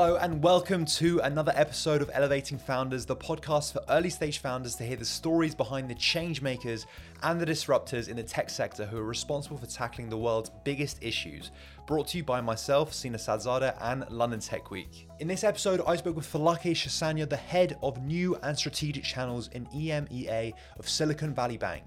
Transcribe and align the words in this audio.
Hello, 0.00 0.14
and 0.14 0.40
welcome 0.44 0.84
to 0.84 1.18
another 1.24 1.52
episode 1.56 2.02
of 2.02 2.10
Elevating 2.14 2.56
Founders, 2.56 3.04
the 3.04 3.16
podcast 3.16 3.72
for 3.72 3.80
early 3.88 4.10
stage 4.10 4.38
founders 4.38 4.76
to 4.76 4.84
hear 4.84 4.96
the 4.96 5.04
stories 5.04 5.56
behind 5.56 5.90
the 5.90 5.94
change 5.96 6.40
makers 6.40 6.86
and 7.24 7.40
the 7.40 7.44
disruptors 7.44 8.08
in 8.08 8.14
the 8.14 8.22
tech 8.22 8.48
sector 8.48 8.86
who 8.86 8.96
are 8.96 9.02
responsible 9.02 9.58
for 9.58 9.66
tackling 9.66 10.08
the 10.08 10.16
world's 10.16 10.52
biggest 10.62 11.02
issues. 11.02 11.50
Brought 11.88 12.06
to 12.08 12.18
you 12.18 12.22
by 12.22 12.40
myself, 12.40 12.94
Sina 12.94 13.18
Sadzada, 13.18 13.76
and 13.80 14.08
London 14.08 14.38
Tech 14.38 14.70
Week. 14.70 15.08
In 15.18 15.26
this 15.26 15.42
episode, 15.42 15.82
I 15.84 15.96
spoke 15.96 16.14
with 16.14 16.32
Falake 16.32 16.76
Shasanya, 16.76 17.28
the 17.28 17.36
head 17.36 17.76
of 17.82 18.00
new 18.00 18.36
and 18.44 18.56
strategic 18.56 19.02
channels 19.02 19.48
in 19.48 19.66
EMEA 19.66 20.52
of 20.78 20.88
Silicon 20.88 21.34
Valley 21.34 21.58
Bank. 21.58 21.82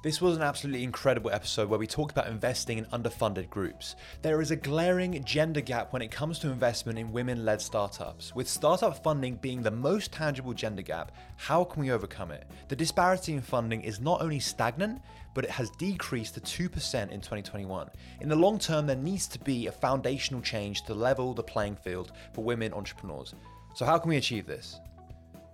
This 0.00 0.20
was 0.20 0.36
an 0.36 0.42
absolutely 0.42 0.84
incredible 0.84 1.32
episode 1.32 1.68
where 1.68 1.78
we 1.78 1.88
talked 1.88 2.12
about 2.12 2.28
investing 2.28 2.78
in 2.78 2.84
underfunded 2.86 3.50
groups. 3.50 3.96
There 4.22 4.40
is 4.40 4.52
a 4.52 4.56
glaring 4.56 5.24
gender 5.24 5.60
gap 5.60 5.92
when 5.92 6.02
it 6.02 6.12
comes 6.12 6.38
to 6.38 6.50
investment 6.50 7.00
in 7.00 7.10
women 7.10 7.44
led 7.44 7.60
startups. 7.60 8.32
With 8.32 8.48
startup 8.48 9.02
funding 9.02 9.34
being 9.34 9.60
the 9.60 9.72
most 9.72 10.12
tangible 10.12 10.54
gender 10.54 10.82
gap, 10.82 11.10
how 11.34 11.64
can 11.64 11.82
we 11.82 11.90
overcome 11.90 12.30
it? 12.30 12.46
The 12.68 12.76
disparity 12.76 13.32
in 13.32 13.40
funding 13.40 13.80
is 13.80 13.98
not 13.98 14.22
only 14.22 14.38
stagnant, 14.38 15.02
but 15.34 15.42
it 15.42 15.50
has 15.50 15.68
decreased 15.70 16.34
to 16.34 16.40
2% 16.40 17.10
in 17.10 17.20
2021. 17.20 17.90
In 18.20 18.28
the 18.28 18.36
long 18.36 18.60
term, 18.60 18.86
there 18.86 18.94
needs 18.94 19.26
to 19.26 19.40
be 19.40 19.66
a 19.66 19.72
foundational 19.72 20.40
change 20.40 20.82
to 20.82 20.94
level 20.94 21.34
the 21.34 21.42
playing 21.42 21.74
field 21.74 22.12
for 22.34 22.44
women 22.44 22.72
entrepreneurs. 22.72 23.34
So, 23.74 23.84
how 23.84 23.98
can 23.98 24.10
we 24.10 24.16
achieve 24.16 24.46
this? 24.46 24.78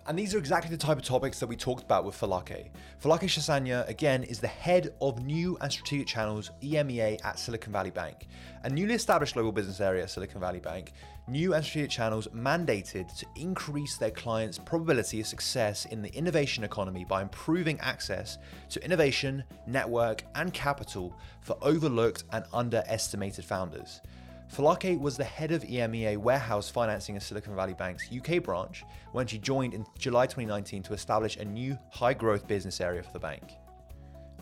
And 0.07 0.19
these 0.19 0.35
are 0.35 0.37
exactly 0.37 0.69
the 0.69 0.77
type 0.77 0.97
of 0.97 1.03
topics 1.03 1.39
that 1.39 1.47
we 1.47 1.55
talked 1.55 1.81
about 1.81 2.05
with 2.05 2.15
Falake. 2.15 2.69
Falake 3.03 3.21
Shasanya, 3.21 3.87
again, 3.89 4.21
is 4.21 4.39
the 4.39 4.47
head 4.47 4.93
of 5.01 5.25
new 5.25 5.57
and 5.61 5.71
strategic 5.71 6.05
channels 6.05 6.51
EMEA 6.61 7.19
at 7.25 7.39
Silicon 7.39 7.73
Valley 7.73 7.89
Bank. 7.89 8.27
A 8.65 8.69
newly 8.69 8.93
established 8.93 9.33
global 9.33 9.51
business 9.51 9.81
area 9.81 10.03
at 10.03 10.11
Silicon 10.11 10.39
Valley 10.39 10.59
Bank, 10.59 10.93
new 11.27 11.55
and 11.55 11.65
strategic 11.65 11.89
channels 11.89 12.27
mandated 12.35 13.17
to 13.17 13.25
increase 13.35 13.97
their 13.97 14.11
clients' 14.11 14.59
probability 14.59 15.21
of 15.21 15.25
success 15.25 15.85
in 15.85 16.03
the 16.03 16.13
innovation 16.13 16.63
economy 16.63 17.03
by 17.03 17.23
improving 17.23 17.79
access 17.79 18.37
to 18.69 18.85
innovation, 18.85 19.43
network, 19.65 20.23
and 20.35 20.53
capital 20.53 21.17
for 21.41 21.57
overlooked 21.63 22.25
and 22.31 22.45
underestimated 22.53 23.43
founders. 23.43 24.01
Falake 24.53 24.99
was 24.99 25.17
the 25.17 25.23
head 25.23 25.51
of 25.51 25.63
EMEA 25.63 26.17
warehouse 26.17 26.69
financing 26.69 27.15
in 27.15 27.21
Silicon 27.21 27.55
Valley 27.55 27.73
Bank's 27.73 28.09
UK 28.15 28.41
branch 28.41 28.85
when 29.11 29.27
she 29.27 29.37
joined 29.37 29.73
in 29.73 29.85
July 29.97 30.27
2019 30.27 30.83
to 30.83 30.93
establish 30.93 31.37
a 31.37 31.45
new 31.45 31.77
high 31.91 32.13
growth 32.13 32.47
business 32.47 32.79
area 32.79 33.03
for 33.03 33.11
the 33.11 33.19
bank. 33.19 33.43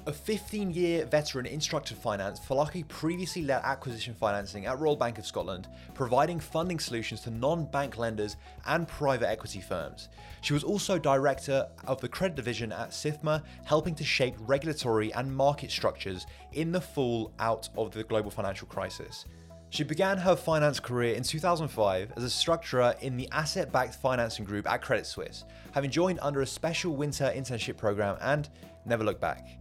A 0.06 0.12
15 0.12 0.72
year 0.72 1.06
veteran 1.06 1.46
in 1.46 1.62
structured 1.62 1.98
finance, 1.98 2.38
Falake 2.38 2.86
previously 2.90 3.44
led 3.44 3.62
acquisition 3.64 4.14
financing 4.14 4.66
at 4.66 4.78
Royal 4.78 4.98
Bank 4.98 5.18
of 5.18 5.26
Scotland, 5.26 5.70
providing 5.94 6.42
funding 6.42 6.78
solutions 6.78 7.22
to 7.22 7.32
non 7.32 7.66
bank 7.66 7.98
lenders 7.98 8.36
and 8.66 8.86
private 8.86 9.30
equity 9.30 9.62
firms. 9.62 10.10
She 10.42 10.52
was 10.52 10.66
also 10.66 11.00
director 11.00 11.70
of 11.88 12.02
the 12.02 12.10
credit 12.10 12.36
division 12.36 12.74
at 12.74 12.90
SIFMA, 12.90 13.44
helping 13.64 13.96
to 13.96 14.04
shape 14.04 14.36
regulatory 14.40 15.14
and 15.14 15.34
market 15.34 15.72
structures 15.72 16.28
in 16.52 16.74
the 16.74 16.82
fall 16.82 17.32
out 17.40 17.70
of 17.78 17.92
the 17.92 18.04
global 18.04 18.30
financial 18.30 18.68
crisis. 18.68 19.26
She 19.74 19.84
began 19.84 20.20
her 20.20 20.36
finance 20.36 20.80
career 20.80 21.16
in 21.16 21.24
2005 21.24 22.14
as 22.16 22.24
a 22.24 22.28
structurer 22.28 22.96
in 23.02 23.18
the 23.18 23.28
asset 23.32 23.72
backed 23.72 23.96
financing 23.96 24.46
group 24.46 24.70
at 24.70 24.84
Credit 24.84 25.04
Suisse, 25.04 25.46
having 25.72 25.90
joined 25.90 26.20
under 26.22 26.42
a 26.42 26.46
special 26.46 26.96
winter 26.96 27.34
internship 27.36 27.76
program 27.76 28.16
and 28.22 28.48
never 28.86 29.04
looked 29.04 29.20
back. 29.20 29.60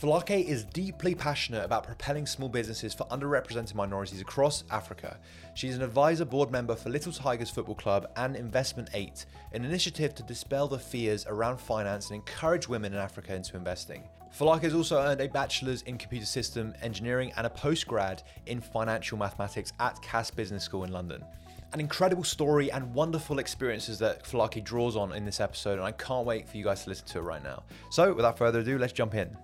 Falake 0.00 0.44
is 0.44 0.62
deeply 0.62 1.16
passionate 1.16 1.64
about 1.64 1.82
propelling 1.82 2.26
small 2.26 2.48
businesses 2.48 2.94
for 2.94 3.08
underrepresented 3.08 3.74
minorities 3.74 4.20
across 4.20 4.62
Africa. 4.70 5.18
She's 5.54 5.74
an 5.74 5.82
advisor 5.82 6.24
board 6.24 6.52
member 6.52 6.76
for 6.76 6.90
Little 6.90 7.12
Tigers 7.12 7.50
Football 7.50 7.74
Club 7.74 8.06
and 8.14 8.36
Investment 8.36 8.90
8, 8.94 9.26
an 9.52 9.64
initiative 9.64 10.14
to 10.14 10.22
dispel 10.22 10.68
the 10.68 10.78
fears 10.78 11.26
around 11.26 11.58
finance 11.58 12.08
and 12.08 12.14
encourage 12.14 12.68
women 12.68 12.92
in 12.92 13.00
Africa 13.00 13.34
into 13.34 13.56
investing. 13.56 14.04
Falake 14.38 14.62
has 14.62 14.74
also 14.74 14.98
earned 14.98 15.20
a 15.20 15.28
bachelor's 15.28 15.82
in 15.82 15.96
computer 15.96 16.26
system 16.26 16.74
engineering 16.82 17.32
and 17.36 17.46
a 17.46 17.50
postgrad 17.50 18.24
in 18.46 18.60
financial 18.60 19.16
mathematics 19.16 19.72
at 19.78 20.00
Cass 20.02 20.28
Business 20.28 20.64
School 20.64 20.82
in 20.82 20.90
London. 20.90 21.24
An 21.72 21.78
incredible 21.78 22.24
story 22.24 22.72
and 22.72 22.92
wonderful 22.92 23.38
experiences 23.38 23.96
that 24.00 24.24
Falake 24.24 24.64
draws 24.64 24.96
on 24.96 25.12
in 25.12 25.24
this 25.24 25.38
episode, 25.38 25.74
and 25.74 25.82
I 25.82 25.92
can't 25.92 26.26
wait 26.26 26.48
for 26.48 26.56
you 26.56 26.64
guys 26.64 26.82
to 26.82 26.90
listen 26.90 27.06
to 27.08 27.18
it 27.18 27.22
right 27.22 27.44
now. 27.44 27.62
So, 27.90 28.12
without 28.12 28.36
further 28.36 28.58
ado, 28.58 28.76
let's 28.76 28.92
jump 28.92 29.14
in. 29.14 29.36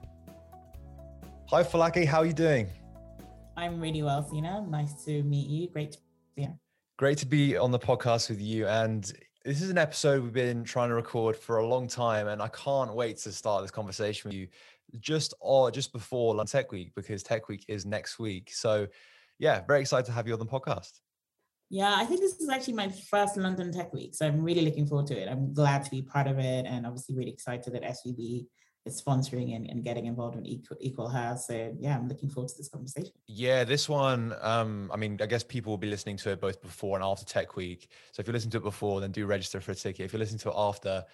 Hi, 1.51 1.63
Falake, 1.63 2.05
How 2.05 2.19
are 2.19 2.27
you 2.27 2.33
doing? 2.33 2.67
I'm 3.57 3.81
really 3.81 4.03
well, 4.03 4.29
Sina. 4.29 4.67
Nice 4.69 5.05
to 5.05 5.23
meet 5.23 5.49
you. 5.49 5.69
Great 5.69 5.93
to 5.93 5.99
be 6.35 6.43
here. 6.43 6.59
Great 6.99 7.19
to 7.19 7.27
be 7.27 7.57
on 7.57 7.71
the 7.71 7.79
podcast 7.79 8.29
with 8.29 8.41
you. 8.41 8.67
And 8.67 9.05
this 9.45 9.63
is 9.63 9.71
an 9.71 9.79
episode 9.79 10.23
we've 10.23 10.33
been 10.33 10.65
trying 10.65 10.91
to 10.91 10.95
record 10.95 11.35
for 11.35 11.59
a 11.59 11.67
long 11.67 11.89
time, 11.89 12.29
and 12.29 12.43
I 12.43 12.49
can't 12.49 12.93
wait 12.93 13.17
to 13.19 13.33
start 13.33 13.63
this 13.63 13.71
conversation 13.71 14.29
with 14.29 14.37
you 14.37 14.49
just 14.99 15.35
or 15.41 15.71
just 15.71 15.93
before 15.93 16.35
London 16.35 16.51
Tech 16.51 16.73
Week 16.73 16.93
because 16.95 17.23
Tech 17.23 17.49
Week 17.49 17.65
is 17.69 17.87
next 17.87 18.19
week. 18.19 18.51
So, 18.53 18.87
yeah, 19.39 19.63
very 19.67 19.81
excited 19.81 20.07
to 20.07 20.13
have 20.13 20.27
you 20.27 20.33
on 20.33 20.39
the 20.39 20.47
podcast. 20.47 21.01
Yeah, 21.69 21.95
I 21.97 22.05
think 22.05 22.21
this 22.21 22.41
is 22.41 22.49
actually 22.49 22.75
my 22.75 22.89
first 22.89 23.37
London 23.37 23.73
Tech 23.73 23.93
Week, 23.93 24.15
so 24.15 24.27
I'm 24.27 24.43
really 24.43 24.63
looking 24.63 24.87
forward 24.87 25.07
to 25.09 25.17
it. 25.17 25.29
I'm 25.29 25.55
glad 25.55 25.85
to 25.85 25.91
be 25.91 26.03
part 26.03 26.27
of 26.27 26.39
it, 26.39 26.67
and 26.67 26.85
obviously 26.85 27.15
really 27.15 27.31
excited 27.31 27.73
that 27.73 27.83
SVB 27.83 28.47
is 28.87 29.01
sponsoring 29.01 29.55
and, 29.55 29.69
and 29.69 29.85
getting 29.85 30.07
involved 30.07 30.37
in 30.37 30.47
equal 30.47 30.77
equal 30.81 31.09
house 31.09 31.47
so 31.47 31.75
yeah 31.79 31.97
i'm 31.97 32.09
looking 32.09 32.31
forward 32.31 32.49
to 32.49 32.57
this 32.57 32.69
conversation 32.69 33.13
yeah 33.27 33.63
this 33.63 33.89
one 33.89 34.35
um 34.41 34.91
i 34.93 34.97
mean 34.97 35.19
i 35.21 35.27
guess 35.27 35.45
people 35.45 35.71
will 35.71 35.79
be 35.79 35.91
listening 35.91 36.17
to 36.17 36.31
it 36.31 36.41
both 36.41 36.63
before 36.63 36.97
and 36.97 37.05
after 37.05 37.25
tech 37.25 37.57
week 37.57 37.89
so 38.13 38.21
if 38.21 38.27
you 38.27 38.33
listen 38.33 38.51
to 38.51 38.57
it 38.57 38.63
before 38.63 39.01
then 39.01 39.13
do 39.13 39.27
register 39.27 39.61
for 39.61 39.73
a 39.73 39.75
ticket 39.75 40.07
if 40.07 40.13
you're 40.13 40.21
listening 40.21 40.39
to 40.39 40.49
it 40.49 40.55
after 40.57 41.05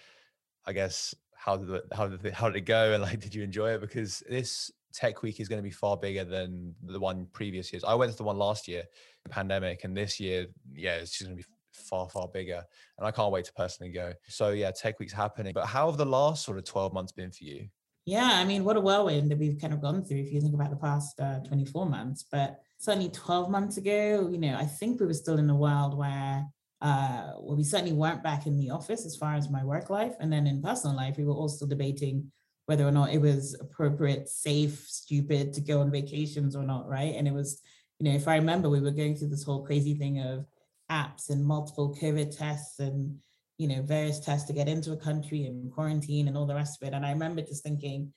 i 0.65 0.71
guess 0.71 1.13
how 1.47 1.57
did 1.57 1.69
it 1.69 1.83
how 1.93 2.07
did 2.07 2.23
it, 2.23 2.33
how 2.33 2.47
did 2.47 2.57
it 2.57 2.65
go 2.65 2.93
and 2.93 3.01
like 3.01 3.19
did 3.19 3.33
you 3.33 3.41
enjoy 3.41 3.71
it 3.71 3.81
because 3.81 4.21
this 4.29 4.69
tech 4.93 5.23
week 5.23 5.39
is 5.39 5.47
going 5.47 5.57
to 5.57 5.63
be 5.63 5.71
far 5.71 5.97
bigger 5.97 6.23
than 6.23 6.75
the 6.83 6.99
one 6.99 7.25
previous 7.31 7.71
years 7.71 7.83
i 7.83 7.95
went 7.95 8.11
to 8.11 8.17
the 8.17 8.23
one 8.23 8.37
last 8.37 8.67
year 8.67 8.83
the 9.23 9.29
pandemic 9.29 9.83
and 9.83 9.95
this 9.95 10.19
year 10.19 10.45
yeah 10.73 10.95
it's 10.95 11.11
just 11.11 11.23
going 11.23 11.35
to 11.35 11.41
be 11.41 11.47
far, 11.77 12.09
far 12.09 12.27
bigger. 12.27 12.63
And 12.97 13.07
I 13.07 13.11
can't 13.11 13.31
wait 13.31 13.45
to 13.45 13.53
personally 13.53 13.91
go. 13.91 14.13
So 14.27 14.49
yeah, 14.49 14.71
Tech 14.71 14.99
Week's 14.99 15.13
happening. 15.13 15.53
But 15.53 15.65
how 15.65 15.87
have 15.87 15.97
the 15.97 16.05
last 16.05 16.43
sort 16.43 16.57
of 16.57 16.65
12 16.65 16.93
months 16.93 17.11
been 17.11 17.31
for 17.31 17.43
you? 17.43 17.67
Yeah, 18.05 18.31
I 18.33 18.45
mean, 18.45 18.63
what 18.63 18.77
a 18.77 18.81
whirlwind 18.81 19.29
that 19.31 19.37
we've 19.37 19.59
kind 19.59 19.73
of 19.73 19.81
gone 19.81 20.03
through 20.03 20.19
if 20.19 20.31
you 20.31 20.39
think 20.39 20.53
about 20.53 20.69
the 20.69 20.77
past 20.77 21.19
uh, 21.19 21.39
24 21.39 21.87
months. 21.87 22.23
But 22.29 22.59
certainly 22.79 23.09
12 23.09 23.49
months 23.49 23.77
ago, 23.77 24.29
you 24.31 24.37
know, 24.37 24.55
I 24.55 24.65
think 24.65 24.99
we 24.99 25.05
were 25.05 25.13
still 25.13 25.37
in 25.37 25.49
a 25.49 25.55
world 25.55 25.97
where 25.97 26.45
uh, 26.81 27.31
well, 27.39 27.55
we 27.55 27.63
certainly 27.63 27.93
weren't 27.93 28.23
back 28.23 28.45
in 28.45 28.57
the 28.57 28.69
office 28.69 29.05
as 29.05 29.15
far 29.15 29.35
as 29.35 29.49
my 29.49 29.63
work 29.63 29.89
life. 29.89 30.13
And 30.19 30.31
then 30.31 30.45
in 30.45 30.61
personal 30.61 30.95
life, 30.95 31.17
we 31.17 31.25
were 31.25 31.33
all 31.33 31.49
still 31.49 31.67
debating 31.67 32.31
whether 32.67 32.85
or 32.85 32.91
not 32.91 33.11
it 33.11 33.21
was 33.21 33.55
appropriate, 33.59 34.27
safe, 34.27 34.85
stupid 34.87 35.53
to 35.53 35.61
go 35.61 35.81
on 35.81 35.89
vacations 35.89 36.55
or 36.55 36.63
not, 36.63 36.87
right? 36.87 37.15
And 37.15 37.27
it 37.27 37.33
was, 37.33 37.61
you 37.99 38.09
know, 38.09 38.15
if 38.15 38.27
I 38.27 38.35
remember, 38.35 38.69
we 38.69 38.81
were 38.81 38.91
going 38.91 39.15
through 39.15 39.29
this 39.29 39.43
whole 39.43 39.65
crazy 39.65 39.95
thing 39.95 40.19
of 40.19 40.45
apps 40.91 41.29
and 41.29 41.43
multiple 41.43 41.95
COVID 41.99 42.35
tests 42.37 42.79
and 42.79 43.17
you 43.57 43.67
know 43.67 43.81
various 43.81 44.19
tests 44.19 44.47
to 44.47 44.53
get 44.53 44.67
into 44.67 44.93
a 44.93 44.97
country 44.97 45.45
and 45.45 45.71
quarantine 45.71 46.27
and 46.27 46.37
all 46.37 46.45
the 46.45 46.55
rest 46.55 46.81
of 46.81 46.87
it. 46.87 46.93
And 46.93 47.05
I 47.05 47.11
remember 47.11 47.41
just 47.41 47.63
thinking, 47.63 48.13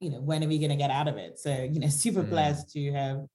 you 0.00 0.10
know, 0.10 0.20
when 0.20 0.42
are 0.42 0.48
we 0.48 0.58
going 0.58 0.70
to 0.70 0.76
get 0.76 0.90
out 0.90 1.08
of 1.08 1.16
it? 1.16 1.38
So 1.38 1.50
you 1.50 1.80
know, 1.80 1.88
super 1.88 2.22
mm. 2.22 2.30
blessed 2.30 2.70
to 2.72 2.92
have 2.92 3.26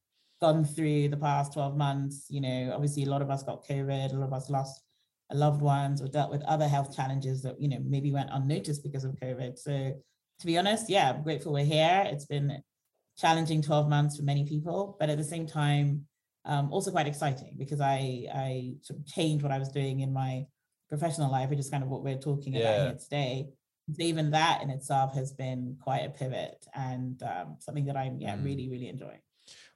gone 0.42 0.64
through 0.64 1.10
the 1.10 1.18
past 1.18 1.54
12 1.54 1.78
months. 1.78 2.26
You 2.30 2.42
know, 2.42 2.72
obviously 2.74 3.04
a 3.04 3.10
lot 3.10 3.22
of 3.22 3.30
us 3.30 3.44
got 3.44 3.66
COVID, 3.68 4.14
a 4.14 4.16
lot 4.16 4.28
of 4.28 4.34
us 4.34 4.50
lost 4.50 4.82
loved 5.32 5.62
ones 5.62 6.02
or 6.02 6.08
dealt 6.08 6.32
with 6.32 6.42
other 6.44 6.68
health 6.68 6.96
challenges 6.96 7.44
that 7.44 7.60
you 7.62 7.68
know 7.68 7.78
maybe 7.84 8.12
went 8.12 8.30
unnoticed 8.32 8.84
because 8.84 9.04
of 9.04 9.16
COVID. 9.22 9.58
So 9.58 9.94
to 10.40 10.46
be 10.46 10.58
honest, 10.58 10.90
yeah, 10.90 11.12
I'm 11.12 11.24
grateful 11.24 11.54
we're 11.54 11.66
here. 11.66 12.04
It's 12.08 12.26
been 12.26 12.62
challenging 13.18 13.62
12 13.62 13.90
months 13.90 14.18
for 14.18 14.24
many 14.24 14.46
people, 14.46 14.96
but 15.00 15.10
at 15.10 15.18
the 15.18 15.24
same 15.24 15.46
time, 15.46 16.06
um, 16.46 16.72
also 16.72 16.92
quite 16.92 17.08
exciting 17.08 17.56
because 17.58 17.82
I 17.82 18.26
I 18.34 18.74
sort 18.82 19.00
of 19.00 19.06
changed 19.06 19.44
what 19.44 19.52
I 19.52 19.60
was 19.60 19.70
doing 19.70 20.00
in 20.00 20.14
my 20.14 20.46
professional 20.88 21.32
life, 21.32 21.50
which 21.50 21.60
is 21.60 21.70
kind 21.70 21.84
of 21.84 21.90
what 21.90 22.04
we're 22.04 22.18
talking 22.18 22.54
yeah. 22.54 22.62
about 22.62 22.88
here 22.88 22.98
today. 23.00 23.48
So 23.92 24.04
even 24.04 24.32
that 24.32 24.62
in 24.62 24.70
itself 24.70 25.14
has 25.16 25.32
been 25.32 25.76
quite 25.82 26.06
a 26.06 26.10
pivot 26.10 26.66
and 26.76 27.22
um, 27.24 27.58
something 27.60 27.86
that 27.86 27.98
I'm 27.98 28.20
yeah 28.20 28.36
mm. 28.36 28.46
really 28.46 28.70
really 28.70 28.88
enjoying. 28.88 29.22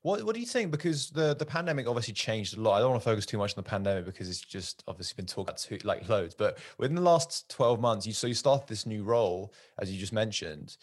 What 0.02 0.24
What 0.24 0.36
do 0.36 0.40
you 0.40 0.46
think? 0.48 0.72
Because 0.72 1.10
the 1.10 1.36
the 1.36 1.46
pandemic 1.46 1.88
obviously 1.88 2.14
changed 2.14 2.58
a 2.58 2.62
lot. 2.62 2.76
I 2.76 2.80
don't 2.80 2.92
want 2.92 3.02
to 3.02 3.10
focus 3.10 3.26
too 3.26 3.38
much 3.38 3.52
on 3.52 3.64
the 3.64 3.70
pandemic 3.70 4.06
because 4.06 4.30
it's 4.30 4.42
just 4.42 4.84
obviously 4.88 5.16
been 5.16 5.26
talked 5.26 5.50
about 5.50 5.58
too, 5.58 5.78
like 5.84 6.08
loads. 6.10 6.36
But 6.36 6.58
within 6.78 6.96
the 6.96 7.02
last 7.02 7.50
twelve 7.50 7.80
months, 7.80 8.06
you 8.06 8.14
so 8.14 8.28
you 8.28 8.34
started 8.34 8.68
this 8.68 8.86
new 8.86 9.04
role 9.04 9.54
as 9.80 9.92
you 9.92 10.00
just 10.00 10.14
mentioned 10.14 10.78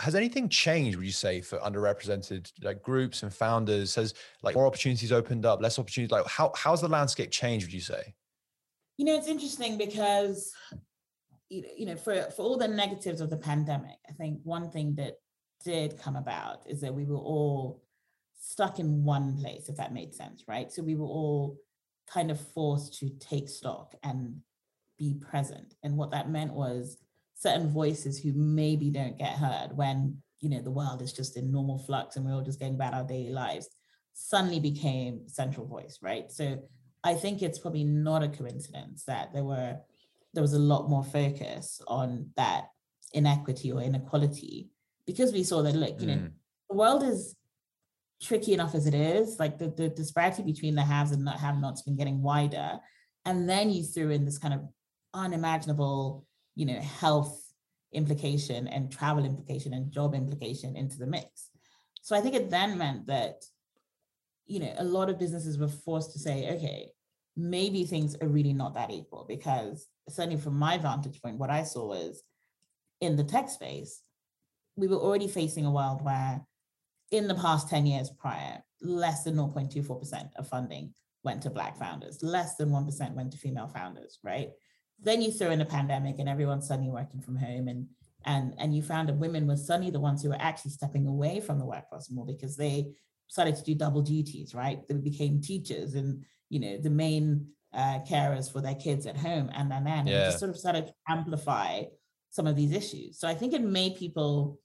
has 0.00 0.14
anything 0.14 0.48
changed 0.48 0.96
would 0.96 1.04
you 1.04 1.12
say 1.12 1.40
for 1.40 1.58
underrepresented 1.58 2.50
like 2.62 2.82
groups 2.82 3.22
and 3.22 3.32
founders 3.32 3.94
has 3.94 4.14
like 4.42 4.54
more 4.54 4.66
opportunities 4.66 5.12
opened 5.12 5.44
up 5.44 5.60
less 5.60 5.78
opportunities 5.78 6.10
like 6.10 6.26
how 6.26 6.50
how's 6.56 6.80
the 6.80 6.88
landscape 6.88 7.30
changed 7.30 7.66
would 7.66 7.72
you 7.72 7.80
say 7.80 8.14
you 8.96 9.04
know 9.04 9.14
it's 9.14 9.28
interesting 9.28 9.76
because 9.76 10.52
you 11.50 11.84
know 11.84 11.96
for 11.96 12.22
for 12.30 12.42
all 12.42 12.56
the 12.56 12.66
negatives 12.66 13.20
of 13.20 13.28
the 13.28 13.36
pandemic 13.36 13.98
i 14.08 14.12
think 14.12 14.38
one 14.42 14.70
thing 14.70 14.94
that 14.94 15.16
did 15.64 15.98
come 15.98 16.16
about 16.16 16.62
is 16.66 16.80
that 16.80 16.94
we 16.94 17.04
were 17.04 17.18
all 17.18 17.82
stuck 18.40 18.78
in 18.78 19.04
one 19.04 19.36
place 19.38 19.68
if 19.68 19.76
that 19.76 19.92
made 19.92 20.12
sense 20.12 20.44
right 20.48 20.72
so 20.72 20.82
we 20.82 20.96
were 20.96 21.06
all 21.06 21.56
kind 22.12 22.30
of 22.30 22.40
forced 22.40 22.98
to 22.98 23.10
take 23.20 23.48
stock 23.48 23.94
and 24.02 24.40
be 25.00 25.14
present. 25.14 25.74
And 25.82 25.96
what 25.96 26.10
that 26.10 26.30
meant 26.30 26.52
was 26.52 26.98
certain 27.34 27.68
voices 27.68 28.18
who 28.18 28.32
maybe 28.34 28.90
don't 28.90 29.18
get 29.18 29.32
heard 29.32 29.76
when, 29.76 30.18
you 30.40 30.50
know, 30.50 30.60
the 30.60 30.70
world 30.70 31.02
is 31.02 31.12
just 31.12 31.36
in 31.36 31.50
normal 31.50 31.78
flux 31.78 32.16
and 32.16 32.24
we're 32.24 32.34
all 32.34 32.42
just 32.42 32.60
going 32.60 32.74
about 32.74 32.94
our 32.94 33.04
daily 33.04 33.30
lives 33.30 33.68
suddenly 34.12 34.60
became 34.60 35.26
central 35.26 35.66
voice, 35.66 35.98
right? 36.02 36.30
So 36.30 36.62
I 37.02 37.14
think 37.14 37.40
it's 37.40 37.58
probably 37.58 37.84
not 37.84 38.22
a 38.22 38.28
coincidence 38.28 39.04
that 39.06 39.32
there 39.32 39.44
were 39.44 39.78
there 40.32 40.42
was 40.42 40.52
a 40.52 40.58
lot 40.58 40.88
more 40.88 41.02
focus 41.02 41.80
on 41.88 42.30
that 42.36 42.66
inequity 43.14 43.72
or 43.72 43.82
inequality 43.82 44.68
because 45.04 45.32
we 45.32 45.42
saw 45.42 45.62
that 45.62 45.74
look, 45.74 46.00
you 46.00 46.06
mm. 46.06 46.16
know, 46.22 46.28
the 46.68 46.76
world 46.76 47.02
is 47.02 47.34
tricky 48.22 48.52
enough 48.52 48.74
as 48.74 48.86
it 48.86 48.94
is. 48.94 49.38
Like 49.38 49.58
the, 49.58 49.68
the 49.68 49.88
disparity 49.88 50.42
between 50.42 50.74
the 50.74 50.82
haves 50.82 51.12
and 51.12 51.24
not 51.24 51.40
have 51.40 51.58
nots 51.58 51.82
been 51.82 51.96
getting 51.96 52.22
wider. 52.22 52.78
And 53.24 53.48
then 53.48 53.70
you 53.70 53.82
threw 53.82 54.10
in 54.10 54.24
this 54.24 54.38
kind 54.38 54.54
of 54.54 54.62
unimaginable, 55.14 56.26
you 56.54 56.66
know, 56.66 56.80
health 56.80 57.40
implication 57.92 58.68
and 58.68 58.90
travel 58.90 59.24
implication 59.24 59.74
and 59.74 59.90
job 59.90 60.14
implication 60.14 60.76
into 60.76 60.98
the 60.98 61.06
mix. 61.06 61.50
So 62.02 62.16
I 62.16 62.20
think 62.20 62.34
it 62.34 62.50
then 62.50 62.78
meant 62.78 63.06
that, 63.06 63.44
you 64.46 64.60
know, 64.60 64.72
a 64.78 64.84
lot 64.84 65.10
of 65.10 65.18
businesses 65.18 65.58
were 65.58 65.68
forced 65.68 66.12
to 66.12 66.18
say, 66.18 66.50
okay, 66.56 66.90
maybe 67.36 67.84
things 67.84 68.16
are 68.20 68.28
really 68.28 68.52
not 68.52 68.74
that 68.74 68.90
equal 68.90 69.24
because 69.28 69.86
certainly 70.08 70.40
from 70.40 70.58
my 70.58 70.78
vantage 70.78 71.20
point, 71.22 71.38
what 71.38 71.50
I 71.50 71.62
saw 71.62 71.88
was 71.88 72.22
in 73.00 73.16
the 73.16 73.24
tech 73.24 73.48
space, 73.48 74.02
we 74.76 74.88
were 74.88 74.96
already 74.96 75.28
facing 75.28 75.66
a 75.66 75.70
world 75.70 76.02
where 76.04 76.40
in 77.10 77.28
the 77.28 77.34
past 77.34 77.68
10 77.68 77.86
years 77.86 78.10
prior, 78.10 78.62
less 78.82 79.24
than 79.24 79.36
0.24% 79.36 80.30
of 80.36 80.48
funding 80.48 80.92
went 81.22 81.42
to 81.42 81.50
Black 81.50 81.78
founders, 81.78 82.22
less 82.22 82.56
than 82.56 82.70
1% 82.70 83.14
went 83.14 83.32
to 83.32 83.38
female 83.38 83.68
founders, 83.68 84.18
right? 84.22 84.50
Then 85.02 85.20
you 85.22 85.32
throw 85.32 85.50
in 85.50 85.60
a 85.60 85.66
pandemic 85.66 86.18
and 86.18 86.28
everyone's 86.28 86.66
suddenly 86.66 86.90
working 86.90 87.20
from 87.20 87.36
home 87.36 87.68
and 87.68 87.86
and 88.26 88.54
and 88.58 88.76
you 88.76 88.82
found 88.82 89.08
that 89.08 89.16
women 89.16 89.46
were 89.46 89.56
suddenly 89.56 89.90
the 89.90 89.98
ones 89.98 90.22
who 90.22 90.28
were 90.28 90.36
actually 90.40 90.72
stepping 90.72 91.06
away 91.06 91.40
from 91.40 91.58
the 91.58 91.64
workforce 91.64 92.10
more 92.10 92.26
because 92.26 92.54
they 92.54 92.92
started 93.28 93.56
to 93.56 93.64
do 93.64 93.74
double 93.74 94.02
duties, 94.02 94.54
right? 94.54 94.86
They 94.86 94.94
became 94.94 95.40
teachers 95.40 95.94
and 95.94 96.22
you 96.50 96.60
know 96.60 96.76
the 96.76 96.90
main 96.90 97.46
uh, 97.72 98.00
carers 98.00 98.52
for 98.52 98.60
their 98.60 98.74
kids 98.74 99.06
at 99.06 99.16
home 99.16 99.50
and 99.54 99.70
then 99.70 99.86
and 99.86 100.08
yeah. 100.08 100.26
just 100.26 100.40
sort 100.40 100.50
of 100.50 100.58
started 100.58 100.88
to 100.88 100.94
amplify 101.08 101.84
some 102.28 102.46
of 102.46 102.56
these 102.56 102.72
issues. 102.72 103.18
So 103.18 103.26
I 103.26 103.34
think 103.34 103.54
it 103.54 103.62
made 103.62 103.96
people 103.96 104.58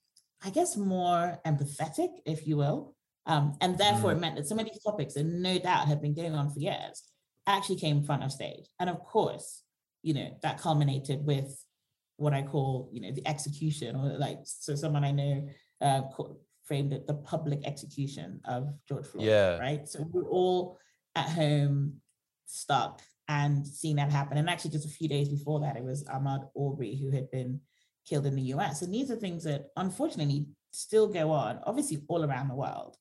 I 0.46 0.52
guess, 0.52 0.78
more 0.78 1.40
empathetic, 1.46 2.10
if 2.26 2.48
you 2.48 2.58
will. 2.58 2.96
Um, 3.26 3.58
and 3.62 3.78
therefore, 3.78 4.12
mm. 4.12 4.18
it 4.18 4.20
meant 4.20 4.36
that 4.36 4.48
some 4.48 4.60
of 4.60 4.66
these 4.66 4.84
topics, 4.84 5.16
and 5.16 5.42
no 5.42 5.58
doubt 5.58 5.88
had 5.88 6.02
been 6.02 6.14
going 6.14 6.36
on 6.36 6.52
for 6.52 6.60
years, 6.60 7.04
actually 7.48 7.78
came 7.78 8.04
front 8.04 8.24
of 8.24 8.32
stage. 8.32 8.68
And 8.80 8.90
of 8.90 9.00
course, 9.04 9.64
you 10.04 10.14
know, 10.14 10.38
that 10.44 10.62
culminated 10.62 11.26
with 11.26 11.60
what 12.18 12.34
I 12.34 12.44
call, 12.44 12.90
you 12.94 13.02
know, 13.02 13.12
the 13.12 13.28
execution, 13.28 13.96
or 13.96 14.18
like, 14.20 14.40
so 14.44 14.76
someone 14.76 15.04
I 15.04 15.12
know 15.12 15.48
uh, 15.82 16.02
framed 16.64 16.94
it 16.94 17.08
the 17.08 17.16
public 17.16 17.62
execution 17.66 18.40
of 18.46 18.74
George 18.88 19.08
Floyd. 19.08 19.26
Yeah. 19.26 19.58
Right. 19.58 19.88
So 19.88 20.08
we're 20.12 20.30
all 20.30 20.78
at 21.16 21.30
home 21.30 22.02
stuck 22.46 23.02
and 23.28 23.66
seeing 23.66 23.96
that 23.96 24.12
happen. 24.12 24.38
And 24.38 24.50
actually, 24.50 24.72
just 24.72 24.86
a 24.86 24.90
few 24.90 25.10
days 25.10 25.30
before 25.30 25.62
that, 25.62 25.76
it 25.76 25.84
was 25.84 26.04
Ahmaud 26.04 26.50
Arbery 26.56 26.96
who 26.96 27.10
had 27.10 27.32
been 27.32 27.62
killed 28.06 28.26
in 28.26 28.36
the 28.36 28.54
US. 28.54 28.82
And 28.82 28.94
these 28.94 29.12
are 29.12 29.16
things 29.16 29.44
that 29.44 29.68
unfortunately 29.76 30.46
still 30.72 31.08
go 31.08 31.32
on, 31.32 31.60
obviously 31.66 32.02
all 32.08 32.24
around 32.24 32.48
the 32.48 32.56
world. 32.56 32.98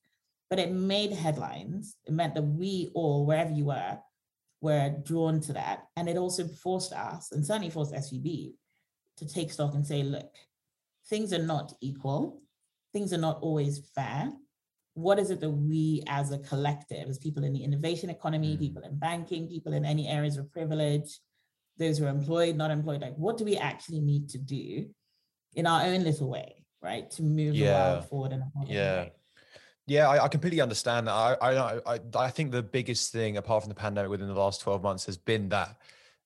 But 0.49 0.59
it 0.59 0.71
made 0.71 1.11
headlines. 1.11 1.95
It 2.05 2.13
meant 2.13 2.35
that 2.35 2.43
we 2.43 2.91
all, 2.93 3.25
wherever 3.25 3.51
you 3.51 3.65
were, 3.65 3.97
were 4.61 4.95
drawn 5.03 5.41
to 5.41 5.53
that. 5.53 5.87
And 5.95 6.07
it 6.07 6.17
also 6.17 6.47
forced 6.47 6.93
us, 6.93 7.31
and 7.31 7.45
certainly 7.45 7.69
forced 7.69 7.93
SVB, 7.93 8.53
to 9.17 9.27
take 9.27 9.51
stock 9.51 9.73
and 9.73 9.85
say, 9.85 10.03
look, 10.03 10.31
things 11.09 11.33
are 11.33 11.43
not 11.43 11.73
equal. 11.81 12.41
Things 12.93 13.11
are 13.13 13.17
not 13.17 13.39
always 13.41 13.79
fair. 13.93 14.31
What 14.93 15.19
is 15.19 15.29
it 15.29 15.41
that 15.41 15.49
we 15.49 16.03
as 16.07 16.31
a 16.31 16.39
collective, 16.39 17.09
as 17.09 17.17
people 17.17 17.43
in 17.43 17.53
the 17.53 17.63
innovation 17.63 18.09
economy, 18.09 18.55
mm. 18.55 18.59
people 18.59 18.83
in 18.83 18.97
banking, 18.97 19.47
people 19.47 19.73
in 19.73 19.83
any 19.83 20.07
areas 20.07 20.37
of 20.37 20.51
privilege, 20.51 21.19
those 21.77 21.97
who 21.97 22.05
are 22.05 22.09
employed, 22.09 22.55
not 22.55 22.71
employed, 22.71 23.01
like 23.01 23.15
what 23.15 23.37
do 23.37 23.45
we 23.45 23.57
actually 23.57 23.99
need 23.99 24.29
to 24.29 24.37
do 24.37 24.87
in 25.55 25.67
our 25.67 25.83
own 25.83 26.03
little 26.03 26.29
way, 26.29 26.63
right, 26.81 27.09
to 27.11 27.23
move 27.23 27.55
yeah. 27.55 27.65
the 27.65 27.93
world 27.93 28.09
forward 28.09 28.31
in 28.31 28.39
a 28.41 28.51
yeah. 28.67 28.95
Way. 28.95 29.11
Yeah, 29.87 30.09
I, 30.09 30.23
I, 30.23 30.27
completely 30.29 30.61
understand 30.61 31.07
that. 31.07 31.11
I, 31.11 31.33
I, 31.33 31.93
I, 31.93 31.99
I 32.15 32.29
think 32.31 32.51
the 32.51 32.63
biggest 32.63 33.11
thing, 33.11 33.37
apart 33.37 33.63
from 33.63 33.69
the 33.69 33.75
pandemic, 33.75 34.09
within 34.09 34.27
the 34.27 34.33
last 34.33 34.61
twelve 34.61 34.81
months, 34.81 35.05
has 35.05 35.17
been 35.17 35.49
that, 35.49 35.75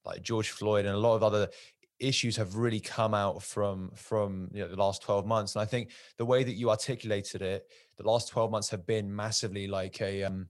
like 0.06 0.22
George 0.22 0.52
Floyd 0.52 0.86
and 0.86 0.96
a 0.96 0.98
lot 1.00 1.16
of 1.16 1.24
other 1.24 1.50
issues 2.00 2.38
have 2.38 2.56
really 2.56 2.80
come 2.80 3.14
out 3.14 3.44
from 3.44 3.92
from 3.94 4.50
you 4.54 4.62
know, 4.62 4.70
the 4.70 4.76
last 4.76 5.02
12 5.02 5.26
months 5.26 5.56
and 5.56 5.62
i 5.62 5.66
think 5.66 5.92
the 6.18 6.26
way 6.26 6.44
that 6.44 6.54
you 6.54 6.70
articulated 6.70 7.42
it 7.42 7.68
the 7.98 8.08
last 8.08 8.30
12 8.30 8.50
months 8.50 8.70
have 8.70 8.86
been 8.86 9.14
massively 9.14 9.68
like 9.68 10.02
a 10.02 10.24
um 10.24 10.48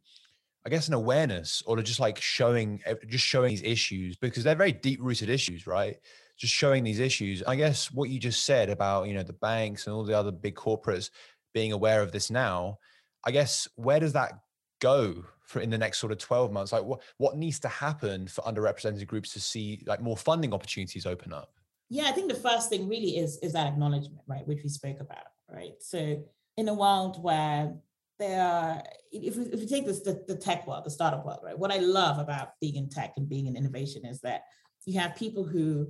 I 0.69 0.75
guess 0.75 0.87
an 0.87 0.93
awareness 0.93 1.63
or 1.65 1.81
just 1.81 1.99
like 1.99 2.21
showing 2.21 2.79
just 3.07 3.25
showing 3.25 3.49
these 3.49 3.63
issues 3.63 4.15
because 4.17 4.43
they're 4.43 4.53
very 4.53 4.71
deep 4.71 4.99
rooted 5.01 5.27
issues, 5.27 5.65
right? 5.65 5.97
Just 6.37 6.53
showing 6.53 6.83
these 6.83 6.99
issues. 6.99 7.41
I 7.41 7.55
guess 7.55 7.91
what 7.91 8.11
you 8.11 8.19
just 8.19 8.45
said 8.45 8.69
about, 8.69 9.07
you 9.07 9.15
know, 9.15 9.23
the 9.23 9.33
banks 9.33 9.87
and 9.87 9.95
all 9.95 10.03
the 10.03 10.15
other 10.15 10.31
big 10.31 10.53
corporates 10.53 11.09
being 11.55 11.71
aware 11.71 12.03
of 12.03 12.11
this 12.11 12.29
now, 12.29 12.77
I 13.25 13.31
guess 13.31 13.67
where 13.77 13.99
does 13.99 14.13
that 14.13 14.41
go 14.79 15.25
for 15.41 15.59
in 15.59 15.71
the 15.71 15.77
next 15.79 15.97
sort 15.97 16.11
of 16.11 16.19
12 16.19 16.51
months? 16.51 16.71
Like 16.71 16.83
what 16.83 17.01
what 17.17 17.35
needs 17.35 17.59
to 17.61 17.67
happen 17.67 18.27
for 18.27 18.43
underrepresented 18.43 19.07
groups 19.07 19.33
to 19.33 19.39
see 19.39 19.81
like 19.87 20.01
more 20.01 20.17
funding 20.17 20.53
opportunities 20.53 21.07
open 21.07 21.33
up? 21.33 21.51
Yeah, 21.89 22.03
I 22.03 22.11
think 22.11 22.29
the 22.29 22.37
first 22.37 22.69
thing 22.69 22.87
really 22.87 23.17
is 23.17 23.39
is 23.39 23.53
that 23.53 23.65
acknowledgement, 23.65 24.21
right, 24.27 24.47
which 24.47 24.61
we 24.61 24.69
spoke 24.69 24.99
about, 24.99 25.29
right? 25.51 25.73
So 25.79 26.23
in 26.57 26.67
a 26.67 26.75
world 26.75 27.23
where 27.23 27.73
there 28.19 28.43
are, 28.43 28.83
if 29.11 29.37
we, 29.37 29.43
if 29.45 29.59
we 29.59 29.67
take 29.67 29.85
this, 29.85 30.01
the, 30.01 30.23
the 30.27 30.35
tech 30.35 30.67
world, 30.67 30.83
the 30.85 30.91
startup 30.91 31.25
world, 31.25 31.39
right? 31.43 31.57
What 31.57 31.71
I 31.71 31.77
love 31.77 32.19
about 32.19 32.49
being 32.59 32.75
in 32.75 32.89
tech 32.89 33.13
and 33.17 33.27
being 33.27 33.47
in 33.47 33.55
innovation 33.55 34.05
is 34.05 34.19
that 34.21 34.43
you 34.85 34.99
have 34.99 35.15
people 35.15 35.43
who 35.43 35.87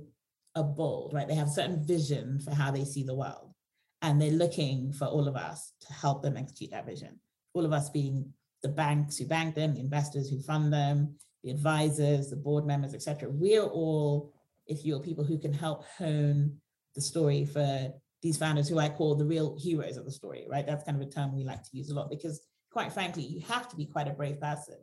are 0.56 0.64
bold, 0.64 1.12
right? 1.12 1.26
They 1.26 1.34
have 1.34 1.48
a 1.48 1.52
certain 1.52 1.84
vision 1.84 2.40
for 2.40 2.54
how 2.54 2.70
they 2.70 2.84
see 2.84 3.02
the 3.02 3.14
world. 3.14 3.52
And 4.02 4.20
they're 4.20 4.30
looking 4.30 4.92
for 4.92 5.06
all 5.06 5.28
of 5.28 5.36
us 5.36 5.72
to 5.86 5.92
help 5.92 6.22
them 6.22 6.36
execute 6.36 6.70
that 6.70 6.86
vision. 6.86 7.20
All 7.52 7.66
of 7.66 7.72
us 7.72 7.90
being 7.90 8.32
the 8.62 8.68
banks 8.68 9.18
who 9.18 9.26
bank 9.26 9.54
them, 9.54 9.74
the 9.74 9.80
investors 9.80 10.28
who 10.28 10.40
fund 10.40 10.72
them, 10.72 11.16
the 11.42 11.50
advisors, 11.50 12.30
the 12.30 12.36
board 12.36 12.66
members, 12.66 12.94
etc. 12.94 13.28
We're 13.30 13.62
all, 13.62 14.32
if 14.66 14.84
you're 14.84 15.00
people 15.00 15.24
who 15.24 15.38
can 15.38 15.52
help 15.52 15.84
hone 15.98 16.56
the 16.94 17.00
story 17.00 17.44
for 17.44 17.92
these 18.22 18.36
founders 18.36 18.68
who 18.68 18.78
I 18.78 18.88
call 18.88 19.14
the 19.14 19.24
real 19.24 19.56
heroes 19.58 19.96
of 19.96 20.04
the 20.04 20.10
story, 20.10 20.46
right? 20.48 20.66
That's 20.66 20.84
kind 20.84 21.00
of 21.00 21.06
a 21.06 21.10
term 21.10 21.34
we 21.34 21.44
like 21.44 21.62
to 21.62 21.76
use 21.76 21.90
a 21.90 21.94
lot 21.94 22.10
because, 22.10 22.40
quite 22.70 22.92
frankly, 22.92 23.22
you 23.22 23.40
have 23.48 23.68
to 23.70 23.76
be 23.76 23.86
quite 23.86 24.08
a 24.08 24.12
brave 24.12 24.40
person 24.40 24.76